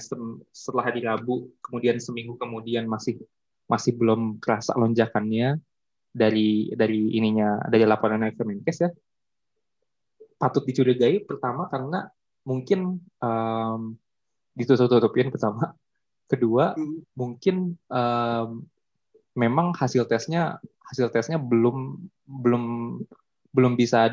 [0.53, 3.17] setelah hari Rabu kemudian seminggu kemudian masih
[3.65, 5.57] masih belum terasa lonjakannya
[6.13, 8.89] dari dari ininya dari laporan Kemenkes ya
[10.37, 12.05] patut dicurigai pertama karena
[12.45, 13.97] mungkin um,
[14.53, 15.73] ditutup-tutupin pertama
[16.29, 17.17] kedua hmm.
[17.17, 18.61] mungkin um,
[19.33, 22.63] memang hasil tesnya hasil tesnya belum belum
[23.49, 24.11] belum bisa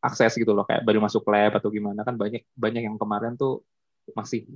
[0.00, 3.60] diakses gitu loh kayak baru masuk lab atau gimana kan banyak banyak yang kemarin tuh
[4.16, 4.48] masih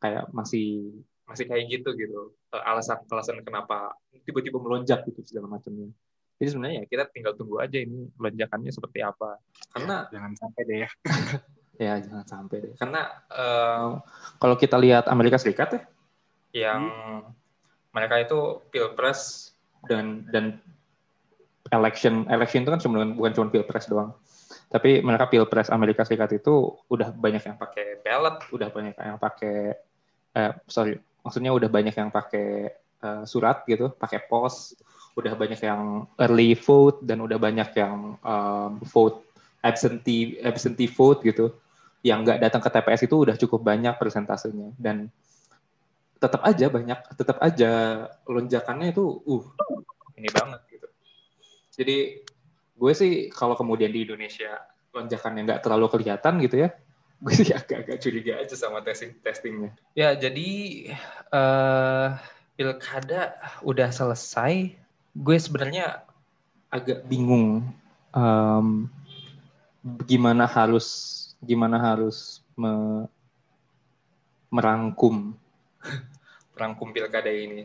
[0.00, 0.96] kayak masih
[1.28, 3.92] masih kayak gitu gitu alasan alasan kenapa
[4.24, 5.92] tiba-tiba melonjak gitu segala macamnya
[6.40, 9.36] jadi sebenarnya ya kita tinggal tunggu aja ini lonjakannya seperti apa.
[9.76, 10.90] Karena ya, jangan sampai deh ya.
[11.84, 12.72] ya jangan sampai deh.
[12.80, 14.00] Karena uh,
[14.40, 15.82] kalau kita lihat Amerika Serikat ya,
[16.72, 17.20] yang hmm.
[17.92, 19.52] mereka itu pilpres
[19.84, 20.56] dan dan
[21.76, 24.16] election election itu kan cuma bukan cuma pilpres doang.
[24.70, 29.78] Tapi mereka pilpres Amerika Serikat itu udah banyak yang pakai ballot, udah banyak yang pakai
[30.34, 32.70] eh, sorry, maksudnya udah banyak yang pakai
[33.04, 34.76] uh, surat gitu, pakai pos
[35.18, 39.26] udah banyak yang early vote dan udah banyak yang um, vote
[39.60, 41.52] absentee absentee vote gitu.
[42.00, 44.72] Yang nggak datang ke TPS itu udah cukup banyak persentasenya.
[44.80, 45.12] Dan
[46.16, 47.70] tetap aja banyak tetap aja
[48.28, 49.44] lonjakannya itu uh
[50.16, 50.88] ini banget gitu.
[51.74, 51.96] Jadi
[52.80, 54.56] gue sih kalau kemudian di Indonesia
[54.96, 56.68] lonjakannya nggak terlalu kelihatan gitu ya
[57.24, 60.48] gue sih agak-agak curiga aja sama testing testingnya ya jadi
[61.28, 62.16] uh,
[62.56, 64.72] pilkada udah selesai
[65.12, 66.00] gue sebenarnya
[66.72, 67.68] agak bingung
[68.16, 68.88] um,
[70.08, 73.04] gimana harus gimana harus me,
[74.48, 75.36] merangkum
[76.60, 77.64] rangkum pilkada ini.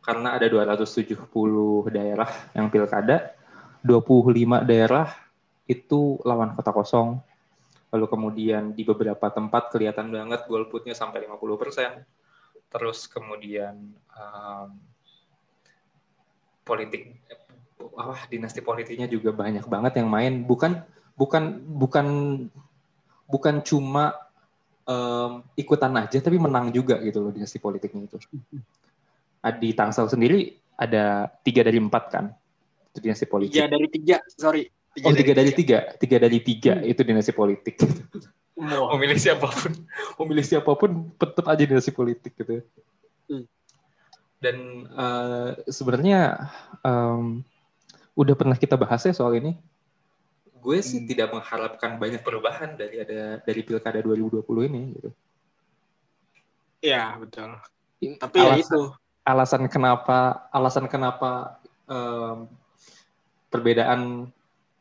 [0.00, 1.28] Karena ada 270
[1.92, 3.36] daerah yang pilkada,
[3.82, 5.08] 25 daerah
[5.70, 7.22] itu lawan kota kosong.
[7.90, 12.70] Lalu kemudian di beberapa tempat kelihatan banget golputnya sampai 50%.
[12.70, 13.74] Terus kemudian
[14.14, 14.68] um,
[16.62, 17.18] politik
[17.80, 20.84] wah dinasti politiknya juga banyak banget yang main bukan
[21.18, 22.06] bukan bukan
[23.26, 24.14] bukan cuma
[24.86, 28.16] um, ikutan aja tapi menang juga gitu loh dinasti politiknya itu.
[29.40, 32.30] Di Tangsel sendiri ada tiga dari empat kan
[32.90, 33.56] itu dinasti politik.
[33.58, 34.62] Tiga dari tiga, sorry.
[34.90, 36.90] Tiga oh tiga dari tiga, tiga dari tiga hmm.
[36.90, 37.78] itu dinasti politik.
[38.60, 39.72] Mau milih siapa pun,
[40.18, 42.66] mau milih siapa pun tetap aja dinasti politik gitu.
[43.30, 43.46] Hmm.
[44.42, 44.56] Dan
[44.92, 46.50] uh, sebenarnya
[46.82, 47.46] um,
[48.18, 49.54] udah pernah kita bahas ya soal ini
[50.60, 51.08] gue sih hmm.
[51.08, 55.10] tidak mengharapkan banyak perubahan dari ada dari pilkada 2020 ini gitu.
[56.84, 57.56] Iya betul.
[58.00, 58.80] Tapi ya alasan, ya itu
[59.24, 60.18] alasan kenapa
[60.52, 62.48] alasan kenapa um,
[63.50, 64.30] perbedaan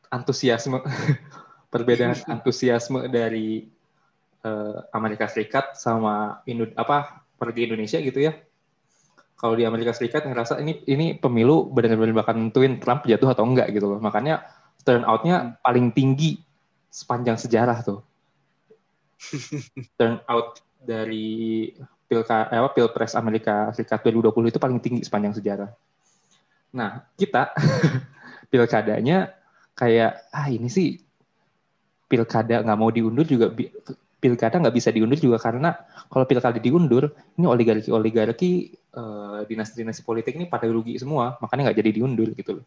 [0.10, 0.80] antusiasme
[1.74, 3.66] perbedaan antusiasme dari
[4.46, 8.34] uh, Amerika Serikat sama Indo apa pergi Indonesia gitu ya.
[9.40, 13.72] Kalau di Amerika Serikat ngerasa ini ini pemilu benar-benar bakal nentuin Trump jatuh atau enggak
[13.72, 14.00] gitu loh.
[14.04, 14.44] Makanya
[14.84, 16.42] turnoutnya paling tinggi
[16.92, 18.00] sepanjang sejarah tuh.
[20.00, 21.70] Turnout dari
[22.10, 25.72] pilka, eh, pilpres Amerika Serikat 2020 itu paling tinggi sepanjang sejarah.
[26.76, 27.56] Nah kita
[28.50, 29.34] pilkadanya
[29.78, 31.00] kayak ah ini sih
[32.10, 33.54] pilkada nggak mau diundur juga
[34.20, 35.78] pilkada nggak bisa diundur juga karena
[36.10, 38.52] kalau pilkada diundur ini oligarki oligarki
[38.98, 42.66] uh, dinasti dinasti politik ini pada rugi semua makanya nggak jadi diundur gitu loh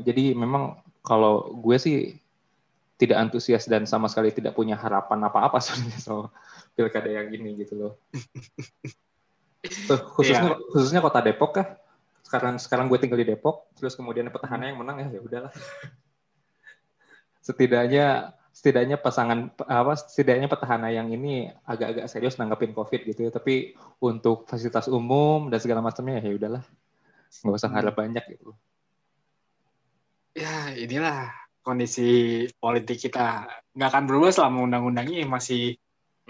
[0.00, 2.18] jadi memang kalau gue sih
[2.96, 6.24] tidak antusias dan sama sekali tidak punya harapan apa-apa sebenarnya soal
[6.72, 7.92] pilkada yang ini gitu loh.
[10.14, 10.70] Khususnya yeah.
[10.70, 11.66] khususnya kota Depok kah?
[12.26, 15.54] Sekarang sekarang gue tinggal di Depok, terus kemudian petahana yang menang ya ya udahlah.
[17.46, 23.78] setidaknya setidaknya pasangan apa setidaknya petahana yang ini agak-agak serius nanggapin covid gitu ya tapi
[24.02, 26.64] untuk fasilitas umum dan segala macamnya ya udahlah
[27.46, 28.02] nggak usah harap hmm.
[28.02, 28.50] banyak gitu
[30.34, 31.30] ya inilah
[31.62, 35.74] kondisi politik kita nggak akan berubah selama undang-undang ini masih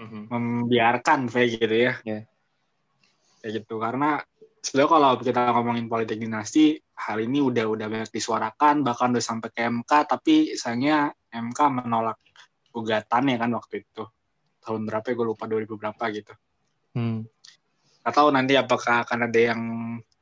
[0.01, 0.33] mm-hmm.
[0.33, 2.21] membiarkan kayak gitu ya yeah.
[3.41, 4.21] kayak gitu karena
[4.67, 9.47] sebenarnya kalau kita ngomongin politik dinasti hal ini udah udah banyak disuarakan bahkan udah sampai
[9.55, 12.19] ke MK tapi sayangnya MK menolak
[12.75, 14.03] gugatan ya kan waktu itu.
[14.59, 15.15] Tahun berapa ya?
[15.15, 16.33] Gue lupa 2000 berapa gitu.
[16.99, 17.23] Hmm.
[18.03, 19.61] tahu nanti apakah akan ada yang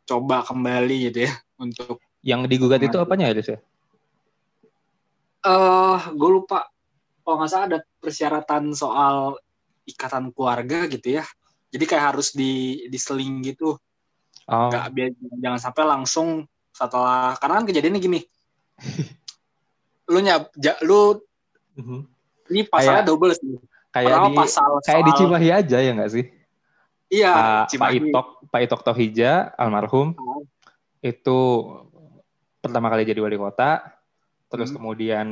[0.05, 1.33] coba kembali gitu ya
[1.65, 3.59] untuk yang digugat itu apanya ya ya?
[5.41, 6.69] Uh, gue lupa.
[7.25, 9.41] Kalau nggak salah ada persyaratan soal
[9.89, 11.25] ikatan keluarga gitu ya.
[11.73, 13.77] Jadi kayak harus di diseling gitu
[14.49, 14.69] oh.
[14.69, 15.09] nggak biar
[15.41, 16.27] jangan sampai langsung
[16.75, 18.19] setelah karena kan kejadiannya gini
[20.11, 21.17] lu nyap ja, lu
[21.79, 22.01] uh-huh.
[22.51, 23.55] ini pasalnya kayak, double sih
[23.89, 26.25] kayak di pasal kayak soal, di Cimahi aja ya nggak sih
[27.09, 30.43] iya Pak, Pak Itok Pak Itok Tohija almarhum oh.
[31.01, 31.39] itu
[32.59, 33.81] pertama kali jadi wali kota
[34.51, 34.77] terus hmm.
[34.77, 35.27] kemudian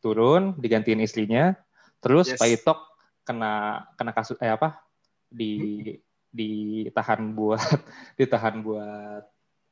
[0.00, 1.58] turun digantiin istrinya
[2.00, 2.40] terus yes.
[2.40, 2.80] Pak Itok
[3.24, 4.84] kena kena kasus eh apa
[5.28, 6.13] di hmm.
[6.34, 7.62] Ditahan buat
[8.18, 9.22] ditahan buat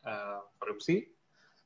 [0.07, 1.11] uh, korupsi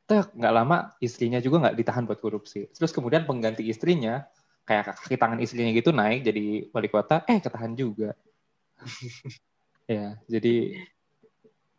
[0.07, 2.71] Tuh, nggak lama istrinya juga nggak ditahan buat korupsi.
[2.71, 4.23] Terus kemudian pengganti istrinya
[4.63, 8.15] kayak kaki tangan istrinya gitu naik jadi wali kota eh ketahan juga.
[9.87, 10.83] Ya jadi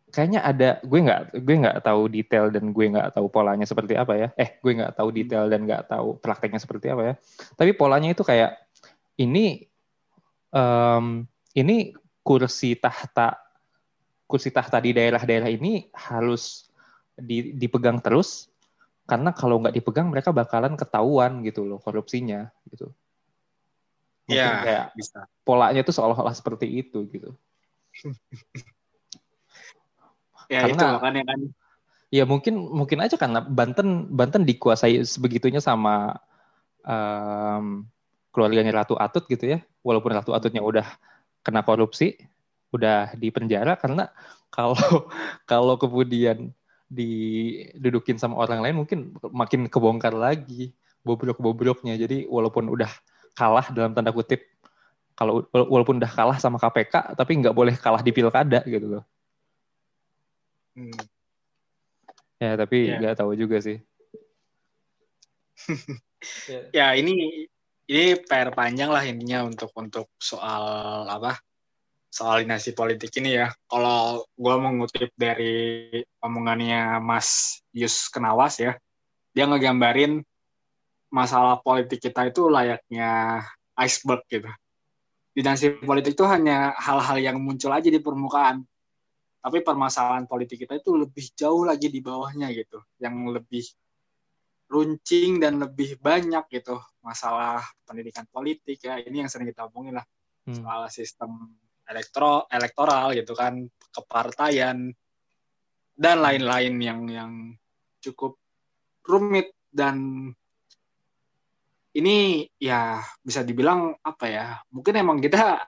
[0.08, 4.16] kayaknya ada gue nggak gue nggak tahu detail dan gue nggak tahu polanya seperti apa
[4.16, 4.28] ya.
[4.32, 7.14] Eh gue nggak tahu detail dan nggak tahu prakteknya seperti apa ya.
[7.52, 8.56] Tapi polanya itu kayak
[9.20, 9.68] ini
[10.56, 11.92] um, ini
[12.28, 13.40] kursi tahta
[14.28, 16.68] kursi tahta di daerah-daerah ini harus
[17.16, 18.52] di, dipegang terus.
[19.08, 22.92] Karena kalau nggak dipegang mereka bakalan ketahuan gitu loh korupsinya gitu.
[24.28, 25.24] Mungkin ya, kayak bisa.
[25.48, 27.32] polanya tuh seolah-olah seperti itu gitu.
[30.48, 31.40] Ya karena, itu makanya kan.
[32.08, 36.16] ya mungkin mungkin aja karena Banten Banten dikuasai sebegitunya sama
[36.88, 37.84] um,
[38.32, 39.60] keluarganya Ratu Atut gitu ya.
[39.84, 40.88] Walaupun Ratu Atutnya udah
[41.42, 42.18] kena korupsi
[42.74, 44.12] udah di penjara karena
[44.52, 44.76] kalau
[45.50, 46.52] kalau kemudian
[46.88, 50.72] didudukin sama orang lain mungkin makin kebongkar lagi
[51.04, 52.88] bobrok-bobroknya jadi walaupun udah
[53.36, 54.40] kalah dalam tanda kutip
[55.12, 59.04] kalau walaupun udah kalah sama KPK tapi nggak boleh kalah di pilkada gitu loh
[60.78, 60.94] Hmm.
[62.38, 63.02] Ya, tapi ya.
[63.02, 63.18] nggak ya.
[63.18, 63.82] tahu juga sih.
[66.78, 67.50] ya, ini
[67.88, 71.40] ini PR panjang lah intinya untuk untuk soal apa
[72.08, 73.48] soal dinasti politik ini ya.
[73.68, 75.88] Kalau gue mengutip dari
[76.24, 78.76] omongannya Mas Yus Kenawas ya,
[79.32, 80.24] dia ngegambarin
[81.08, 83.44] masalah politik kita itu layaknya
[83.76, 84.50] iceberg gitu.
[85.32, 88.64] Dinasti politik itu hanya hal-hal yang muncul aja di permukaan.
[89.38, 92.82] Tapi permasalahan politik kita itu lebih jauh lagi di bawahnya gitu.
[92.98, 93.64] Yang lebih
[94.68, 96.78] runcing dan lebih banyak gitu.
[97.00, 100.06] Masalah pendidikan politik ya ini yang sering kita omongin lah.
[100.48, 100.64] Hmm.
[100.64, 104.88] soal sistem elektro elektoral gitu kan kepartaian
[105.92, 107.32] dan lain-lain yang yang
[108.00, 108.40] cukup
[109.04, 109.52] rumit.
[109.68, 110.24] Dan
[111.92, 115.60] ini ya bisa dibilang apa ya mungkin emang kita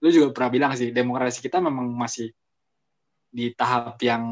[0.00, 2.32] lu juga pernah bilang sih demokrasi kita memang masih
[3.28, 4.24] di tahap yang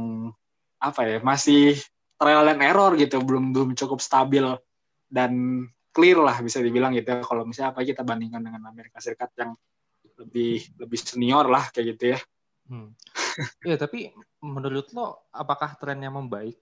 [0.80, 1.76] apa ya masih
[2.20, 4.44] trial and error gitu belum belum cukup stabil
[5.08, 9.56] dan clear lah bisa dibilang gitu kalau misalnya apa kita bandingkan dengan Amerika Serikat yang
[10.20, 12.20] lebih lebih senior lah kayak gitu ya.
[12.68, 12.92] Hmm.
[13.70, 14.12] ya tapi
[14.44, 16.60] menurut lo apakah trennya membaik?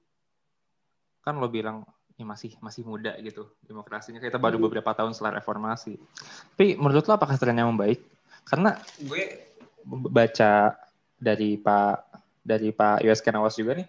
[1.27, 1.83] Kan lo bilang
[2.17, 4.65] ini masih masih muda gitu demokrasinya kita baru hmm.
[4.71, 5.99] beberapa tahun setelah reformasi.
[6.55, 8.01] Tapi menurut lo apakah trennya membaik?
[8.47, 9.51] Karena gue
[9.85, 10.73] baca
[11.19, 11.97] dari Pak
[12.47, 13.89] dari Pak Yos Kenawas juga nih,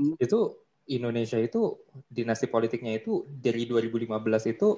[0.00, 0.16] hmm.
[0.16, 0.56] itu
[0.86, 1.74] Indonesia itu
[2.06, 4.68] dinasti politiknya itu dari 2015 itu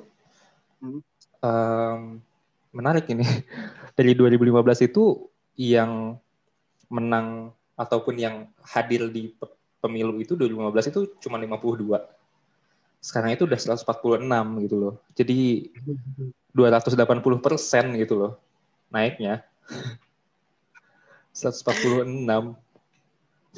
[0.81, 1.01] hmm.
[1.45, 2.01] um,
[2.73, 3.25] menarik ini.
[3.99, 5.27] Dari 2015 itu
[5.59, 6.15] yang
[6.87, 9.35] menang ataupun yang hadir di
[9.83, 11.99] pemilu itu 2015 itu cuma 52.
[13.03, 14.95] Sekarang itu udah 146 gitu loh.
[15.19, 15.67] Jadi
[16.55, 18.33] 280 persen gitu loh
[18.95, 19.43] naiknya.
[21.39, 22.55] 146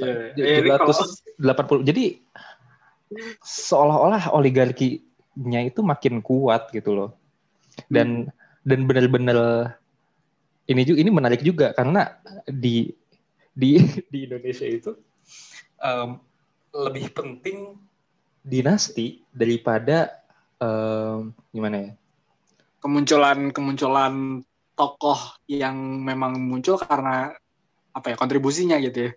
[0.01, 1.89] Yeah, yeah, 280.
[1.89, 2.05] Jadi
[3.43, 7.11] seolah-olah oligarkinya itu makin kuat gitu loh.
[7.91, 8.67] Dan hmm.
[8.67, 9.39] dan benar-benar
[10.71, 12.15] ini juga ini menarik juga karena
[12.47, 12.95] di
[13.51, 13.83] di
[14.13, 14.95] di Indonesia itu
[15.83, 16.23] um,
[16.71, 17.75] lebih penting
[18.47, 20.23] dinasti daripada
[20.63, 21.91] um, gimana ya?
[22.81, 24.41] Kemunculan kemunculan
[24.79, 27.37] tokoh yang memang muncul karena
[27.91, 29.13] apa ya kontribusinya gitu ya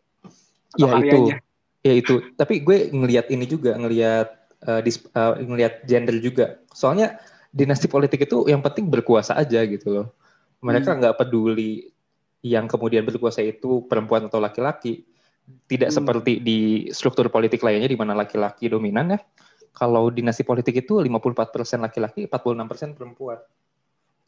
[0.78, 1.20] ya itu.
[1.84, 2.16] ya itu.
[2.34, 4.28] Tapi gue ngelihat ini juga ngelihat
[4.66, 6.60] uh, uh, ngelihat gender juga.
[6.74, 7.20] Soalnya
[7.54, 10.08] dinasti politik itu yang penting berkuasa aja gitu loh.
[10.64, 11.00] Mereka hmm.
[11.04, 11.22] nggak hmm.
[11.22, 11.74] peduli
[12.44, 15.06] yang kemudian berkuasa itu perempuan atau laki-laki.
[15.44, 15.98] Tidak hmm.
[16.02, 16.60] seperti di
[16.90, 19.20] struktur politik lainnya di mana laki-laki dominan ya.
[19.74, 23.42] Kalau dinasti politik itu 54% laki-laki 46% perempuan.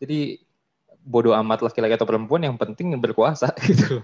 [0.02, 0.41] Jadi
[1.06, 4.02] bodoh amat laki-laki atau perempuan yang penting berkuasa gitu.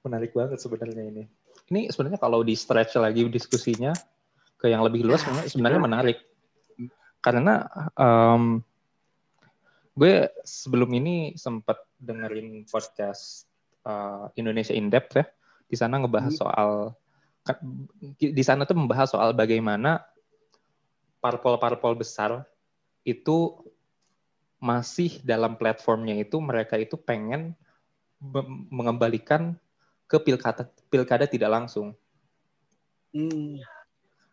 [0.00, 1.24] Menarik banget sebenarnya ini
[1.70, 3.94] ini sebenarnya kalau di stretch lagi diskusinya
[4.58, 6.18] ke yang lebih luas sebenarnya menarik.
[7.22, 7.64] Karena
[7.94, 8.58] um,
[9.94, 13.46] gue sebelum ini sempat dengerin podcast
[13.86, 15.24] uh, Indonesia in depth ya.
[15.70, 16.42] Di sana ngebahas hmm.
[16.42, 16.70] soal
[18.18, 20.04] di sana tuh membahas soal bagaimana
[21.24, 22.44] parpol-parpol besar
[23.06, 23.64] itu
[24.60, 27.56] masih dalam platformnya itu mereka itu pengen
[28.68, 29.56] mengembalikan
[30.10, 31.94] ke pilkada pilkada tidak langsung.
[33.14, 33.62] Hmm.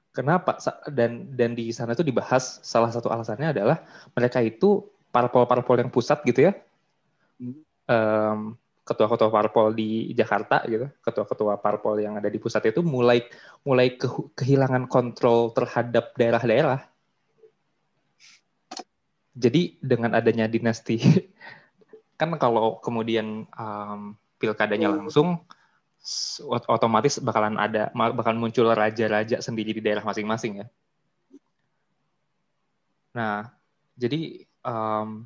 [0.10, 0.58] Kenapa?
[0.90, 3.86] Dan dan di sana itu dibahas salah satu alasannya adalah
[4.18, 6.58] mereka itu parpol-parpol yang pusat gitu ya,
[7.38, 7.56] hmm.
[7.86, 8.40] um,
[8.82, 13.26] ketua-ketua parpol di Jakarta gitu, ketua-ketua parpol yang ada di pusat itu mulai
[13.62, 16.82] mulai ke, kehilangan kontrol terhadap daerah-daerah.
[19.38, 20.98] Jadi dengan adanya dinasti,
[22.20, 24.98] kan kalau kemudian um, pilkadanya hmm.
[25.06, 25.46] langsung,
[26.68, 30.68] otomatis bakalan ada bakalan muncul raja-raja sendiri di daerah masing-masing ya.
[33.18, 33.50] Nah,
[33.98, 35.26] jadi um,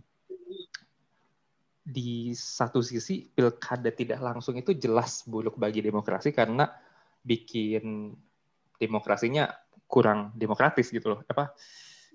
[1.82, 6.72] di satu sisi pilkada tidak langsung itu jelas buruk bagi demokrasi karena
[7.22, 8.16] bikin
[8.80, 9.52] demokrasinya
[9.86, 11.20] kurang demokratis gitu loh.
[11.28, 11.52] Apa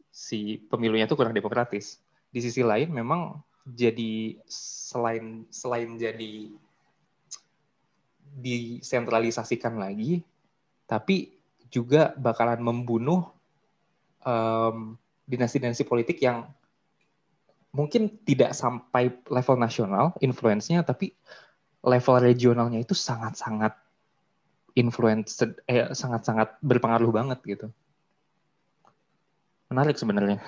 [0.08, 2.00] si pemilunya itu kurang demokratis.
[2.32, 3.36] Di sisi lain memang
[3.68, 6.50] jadi selain selain jadi
[8.34, 10.22] disentralisasikan lagi,
[10.90, 11.30] tapi
[11.70, 13.30] juga bakalan membunuh
[15.26, 16.50] dinasti-dinasti politik yang
[17.70, 21.14] mungkin tidak sampai level nasional influence-nya, tapi
[21.86, 23.76] level regionalnya itu sangat-sangat
[24.74, 27.66] influence, eh, sangat-sangat berpengaruh banget gitu.
[29.70, 30.42] Menarik sebenarnya.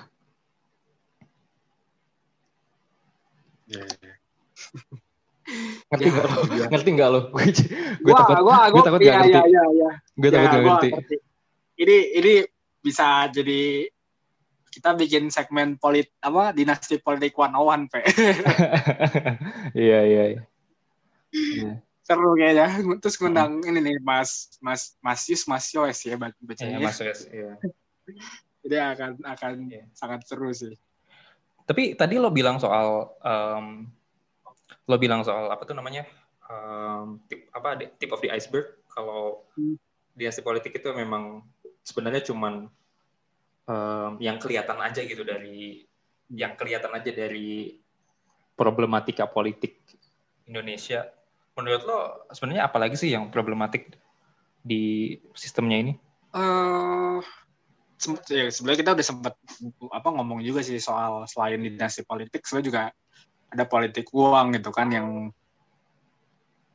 [3.69, 3.85] Yeah.
[5.49, 5.89] Iya.
[5.89, 6.65] ngerti nggak lo ya.
[6.69, 7.45] ngerti nggak lo gue
[8.05, 10.89] gue takut gue takut nggak iya, ngerti iya, iya, gue takut nggak ngerti.
[10.93, 11.15] ngerti
[11.79, 12.33] ini ini
[12.79, 13.89] bisa jadi
[14.69, 18.05] kita bikin segmen polit apa dinasti politik one on one pe
[19.73, 20.23] iya iya
[22.05, 22.67] seru kayaknya
[23.01, 23.69] terus menang hmm.
[23.69, 27.57] ini nih Mas Mas Mas Yus Mas Yos ya bacanya yeah, Mas Yos yeah.
[28.65, 29.85] jadi akan akan yeah.
[29.97, 30.73] sangat seru sih
[31.69, 33.85] tapi tadi lo bilang soal um,
[34.89, 36.09] lo bilang soal apa tuh namanya
[36.49, 39.77] um, tip apa tip of the iceberg kalau hmm.
[40.17, 41.45] dinasti politik itu memang
[41.85, 42.67] sebenarnya cuman
[43.69, 45.85] um, yang kelihatan aja gitu dari
[46.33, 47.77] yang kelihatan aja dari
[48.57, 49.79] problematika politik
[50.49, 51.05] Indonesia.
[51.53, 51.99] Menurut lo
[52.33, 53.93] sebenarnya apa lagi sih yang problematik
[54.59, 55.93] di sistemnya ini?
[56.33, 57.21] Uh,
[58.29, 59.33] ya, sebenarnya kita udah sempat
[59.89, 62.81] apa ngomong juga sih soal selain dinasti politik, sebenarnya juga
[63.49, 65.33] ada politik uang gitu kan yang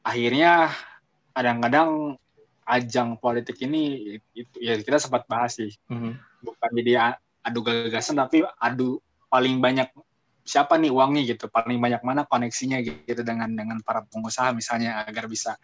[0.03, 0.75] akhirnya
[1.35, 2.19] kadang-kadang
[2.65, 5.73] ajang politik ini itu ya kita sempat bahas sih.
[5.89, 6.13] Mm-hmm.
[6.45, 6.93] bukan jadi
[7.41, 9.01] adu gagasan tapi adu
[9.33, 9.89] paling banyak
[10.45, 15.25] siapa nih uangnya gitu paling banyak mana koneksinya gitu dengan dengan para pengusaha misalnya agar
[15.25, 15.57] bisa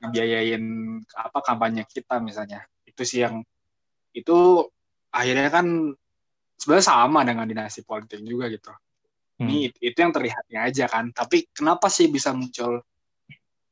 [0.00, 0.64] ngebiayain
[1.12, 2.64] apa kampanye kita misalnya.
[2.88, 3.44] Itu sih yang
[4.16, 4.64] itu
[5.12, 5.66] akhirnya kan
[6.56, 8.72] sebenarnya sama dengan dinasti politik juga gitu
[9.38, 9.48] hmm.
[9.48, 12.82] ini itu yang terlihatnya aja kan tapi kenapa sih bisa muncul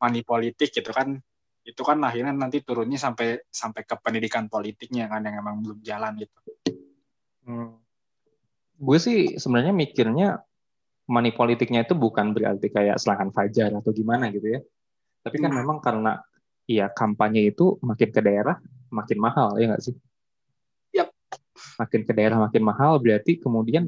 [0.02, 1.18] money politik gitu kan
[1.62, 6.18] itu kan akhirnya nanti turunnya sampai sampai ke pendidikan politiknya kan yang emang belum jalan
[6.18, 6.38] gitu.
[7.46, 7.78] Hmm.
[8.82, 10.42] Gue sih sebenarnya mikirnya
[11.06, 14.60] money politiknya itu bukan berarti kayak serangan fajar atau gimana gitu ya.
[15.22, 15.58] Tapi kan hmm.
[15.62, 16.18] memang karena
[16.66, 18.58] ya kampanye itu makin ke daerah
[18.90, 19.94] makin mahal ya nggak sih?
[20.98, 21.14] Yap.
[21.78, 23.86] Makin ke daerah makin mahal berarti kemudian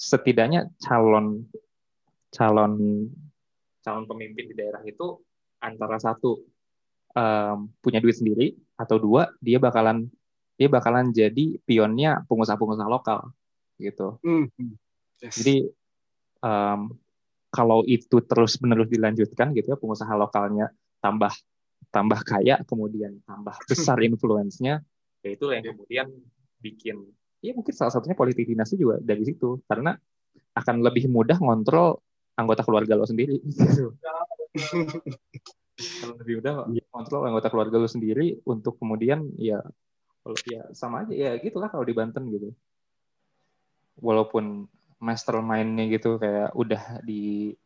[0.00, 1.44] setidaknya calon
[2.32, 2.72] calon
[3.84, 5.20] calon pemimpin di daerah itu
[5.60, 6.40] antara satu
[7.12, 10.08] um, punya duit sendiri atau dua dia bakalan
[10.56, 13.32] dia bakalan jadi pionnya pengusaha-pengusaha lokal
[13.80, 14.20] gitu.
[14.20, 14.72] Mm -hmm.
[15.24, 15.40] yes.
[15.40, 15.56] Jadi
[16.44, 16.92] um,
[17.48, 20.68] kalau itu terus menerus dilanjutkan gitu ya pengusaha lokalnya
[21.00, 21.32] tambah
[21.90, 24.84] tambah kaya kemudian tambah besar influence-nya
[25.24, 26.06] ya itu yang kemudian
[26.62, 26.96] bikin
[27.40, 29.60] ya mungkin salah satunya politik dinasti juga dari situ.
[29.64, 29.96] Karena
[30.56, 32.00] akan lebih mudah ngontrol
[32.36, 33.40] anggota keluarga lo sendiri.
[34.50, 36.02] Gitu.
[36.04, 36.84] kalau lebih udah iya.
[36.92, 39.64] kontrol anggota keluarga lu sendiri untuk kemudian ya
[40.20, 41.14] kalau ya sama aja.
[41.16, 42.52] Ya gitulah kalau di Banten gitu.
[44.02, 44.68] Walaupun
[45.00, 47.56] mastermindnya gitu kayak udah di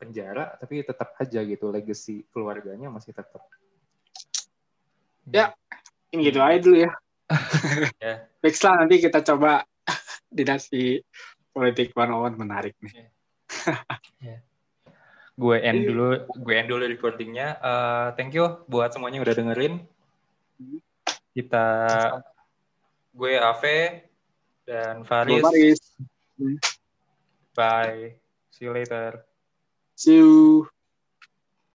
[0.00, 3.44] penjara tapi tetap aja gitu legacy keluarganya masih tetap.
[5.30, 5.54] Ya
[6.10, 6.90] ini gitu aja dulu ya
[8.04, 8.26] ya.
[8.42, 9.62] Next lah nanti kita coba
[10.36, 11.00] dinasti
[11.50, 13.10] politik one menarik nih.
[14.22, 14.40] Yeah
[15.40, 17.56] gue end dulu gue end dulu recordingnya.
[17.64, 19.74] Uh, thank you buat semuanya yang udah dengerin.
[21.32, 21.66] Kita
[23.16, 24.04] gue Ave
[24.68, 25.40] dan Faris.
[27.56, 28.20] Bye.
[28.52, 29.24] See you later.
[29.96, 30.68] See you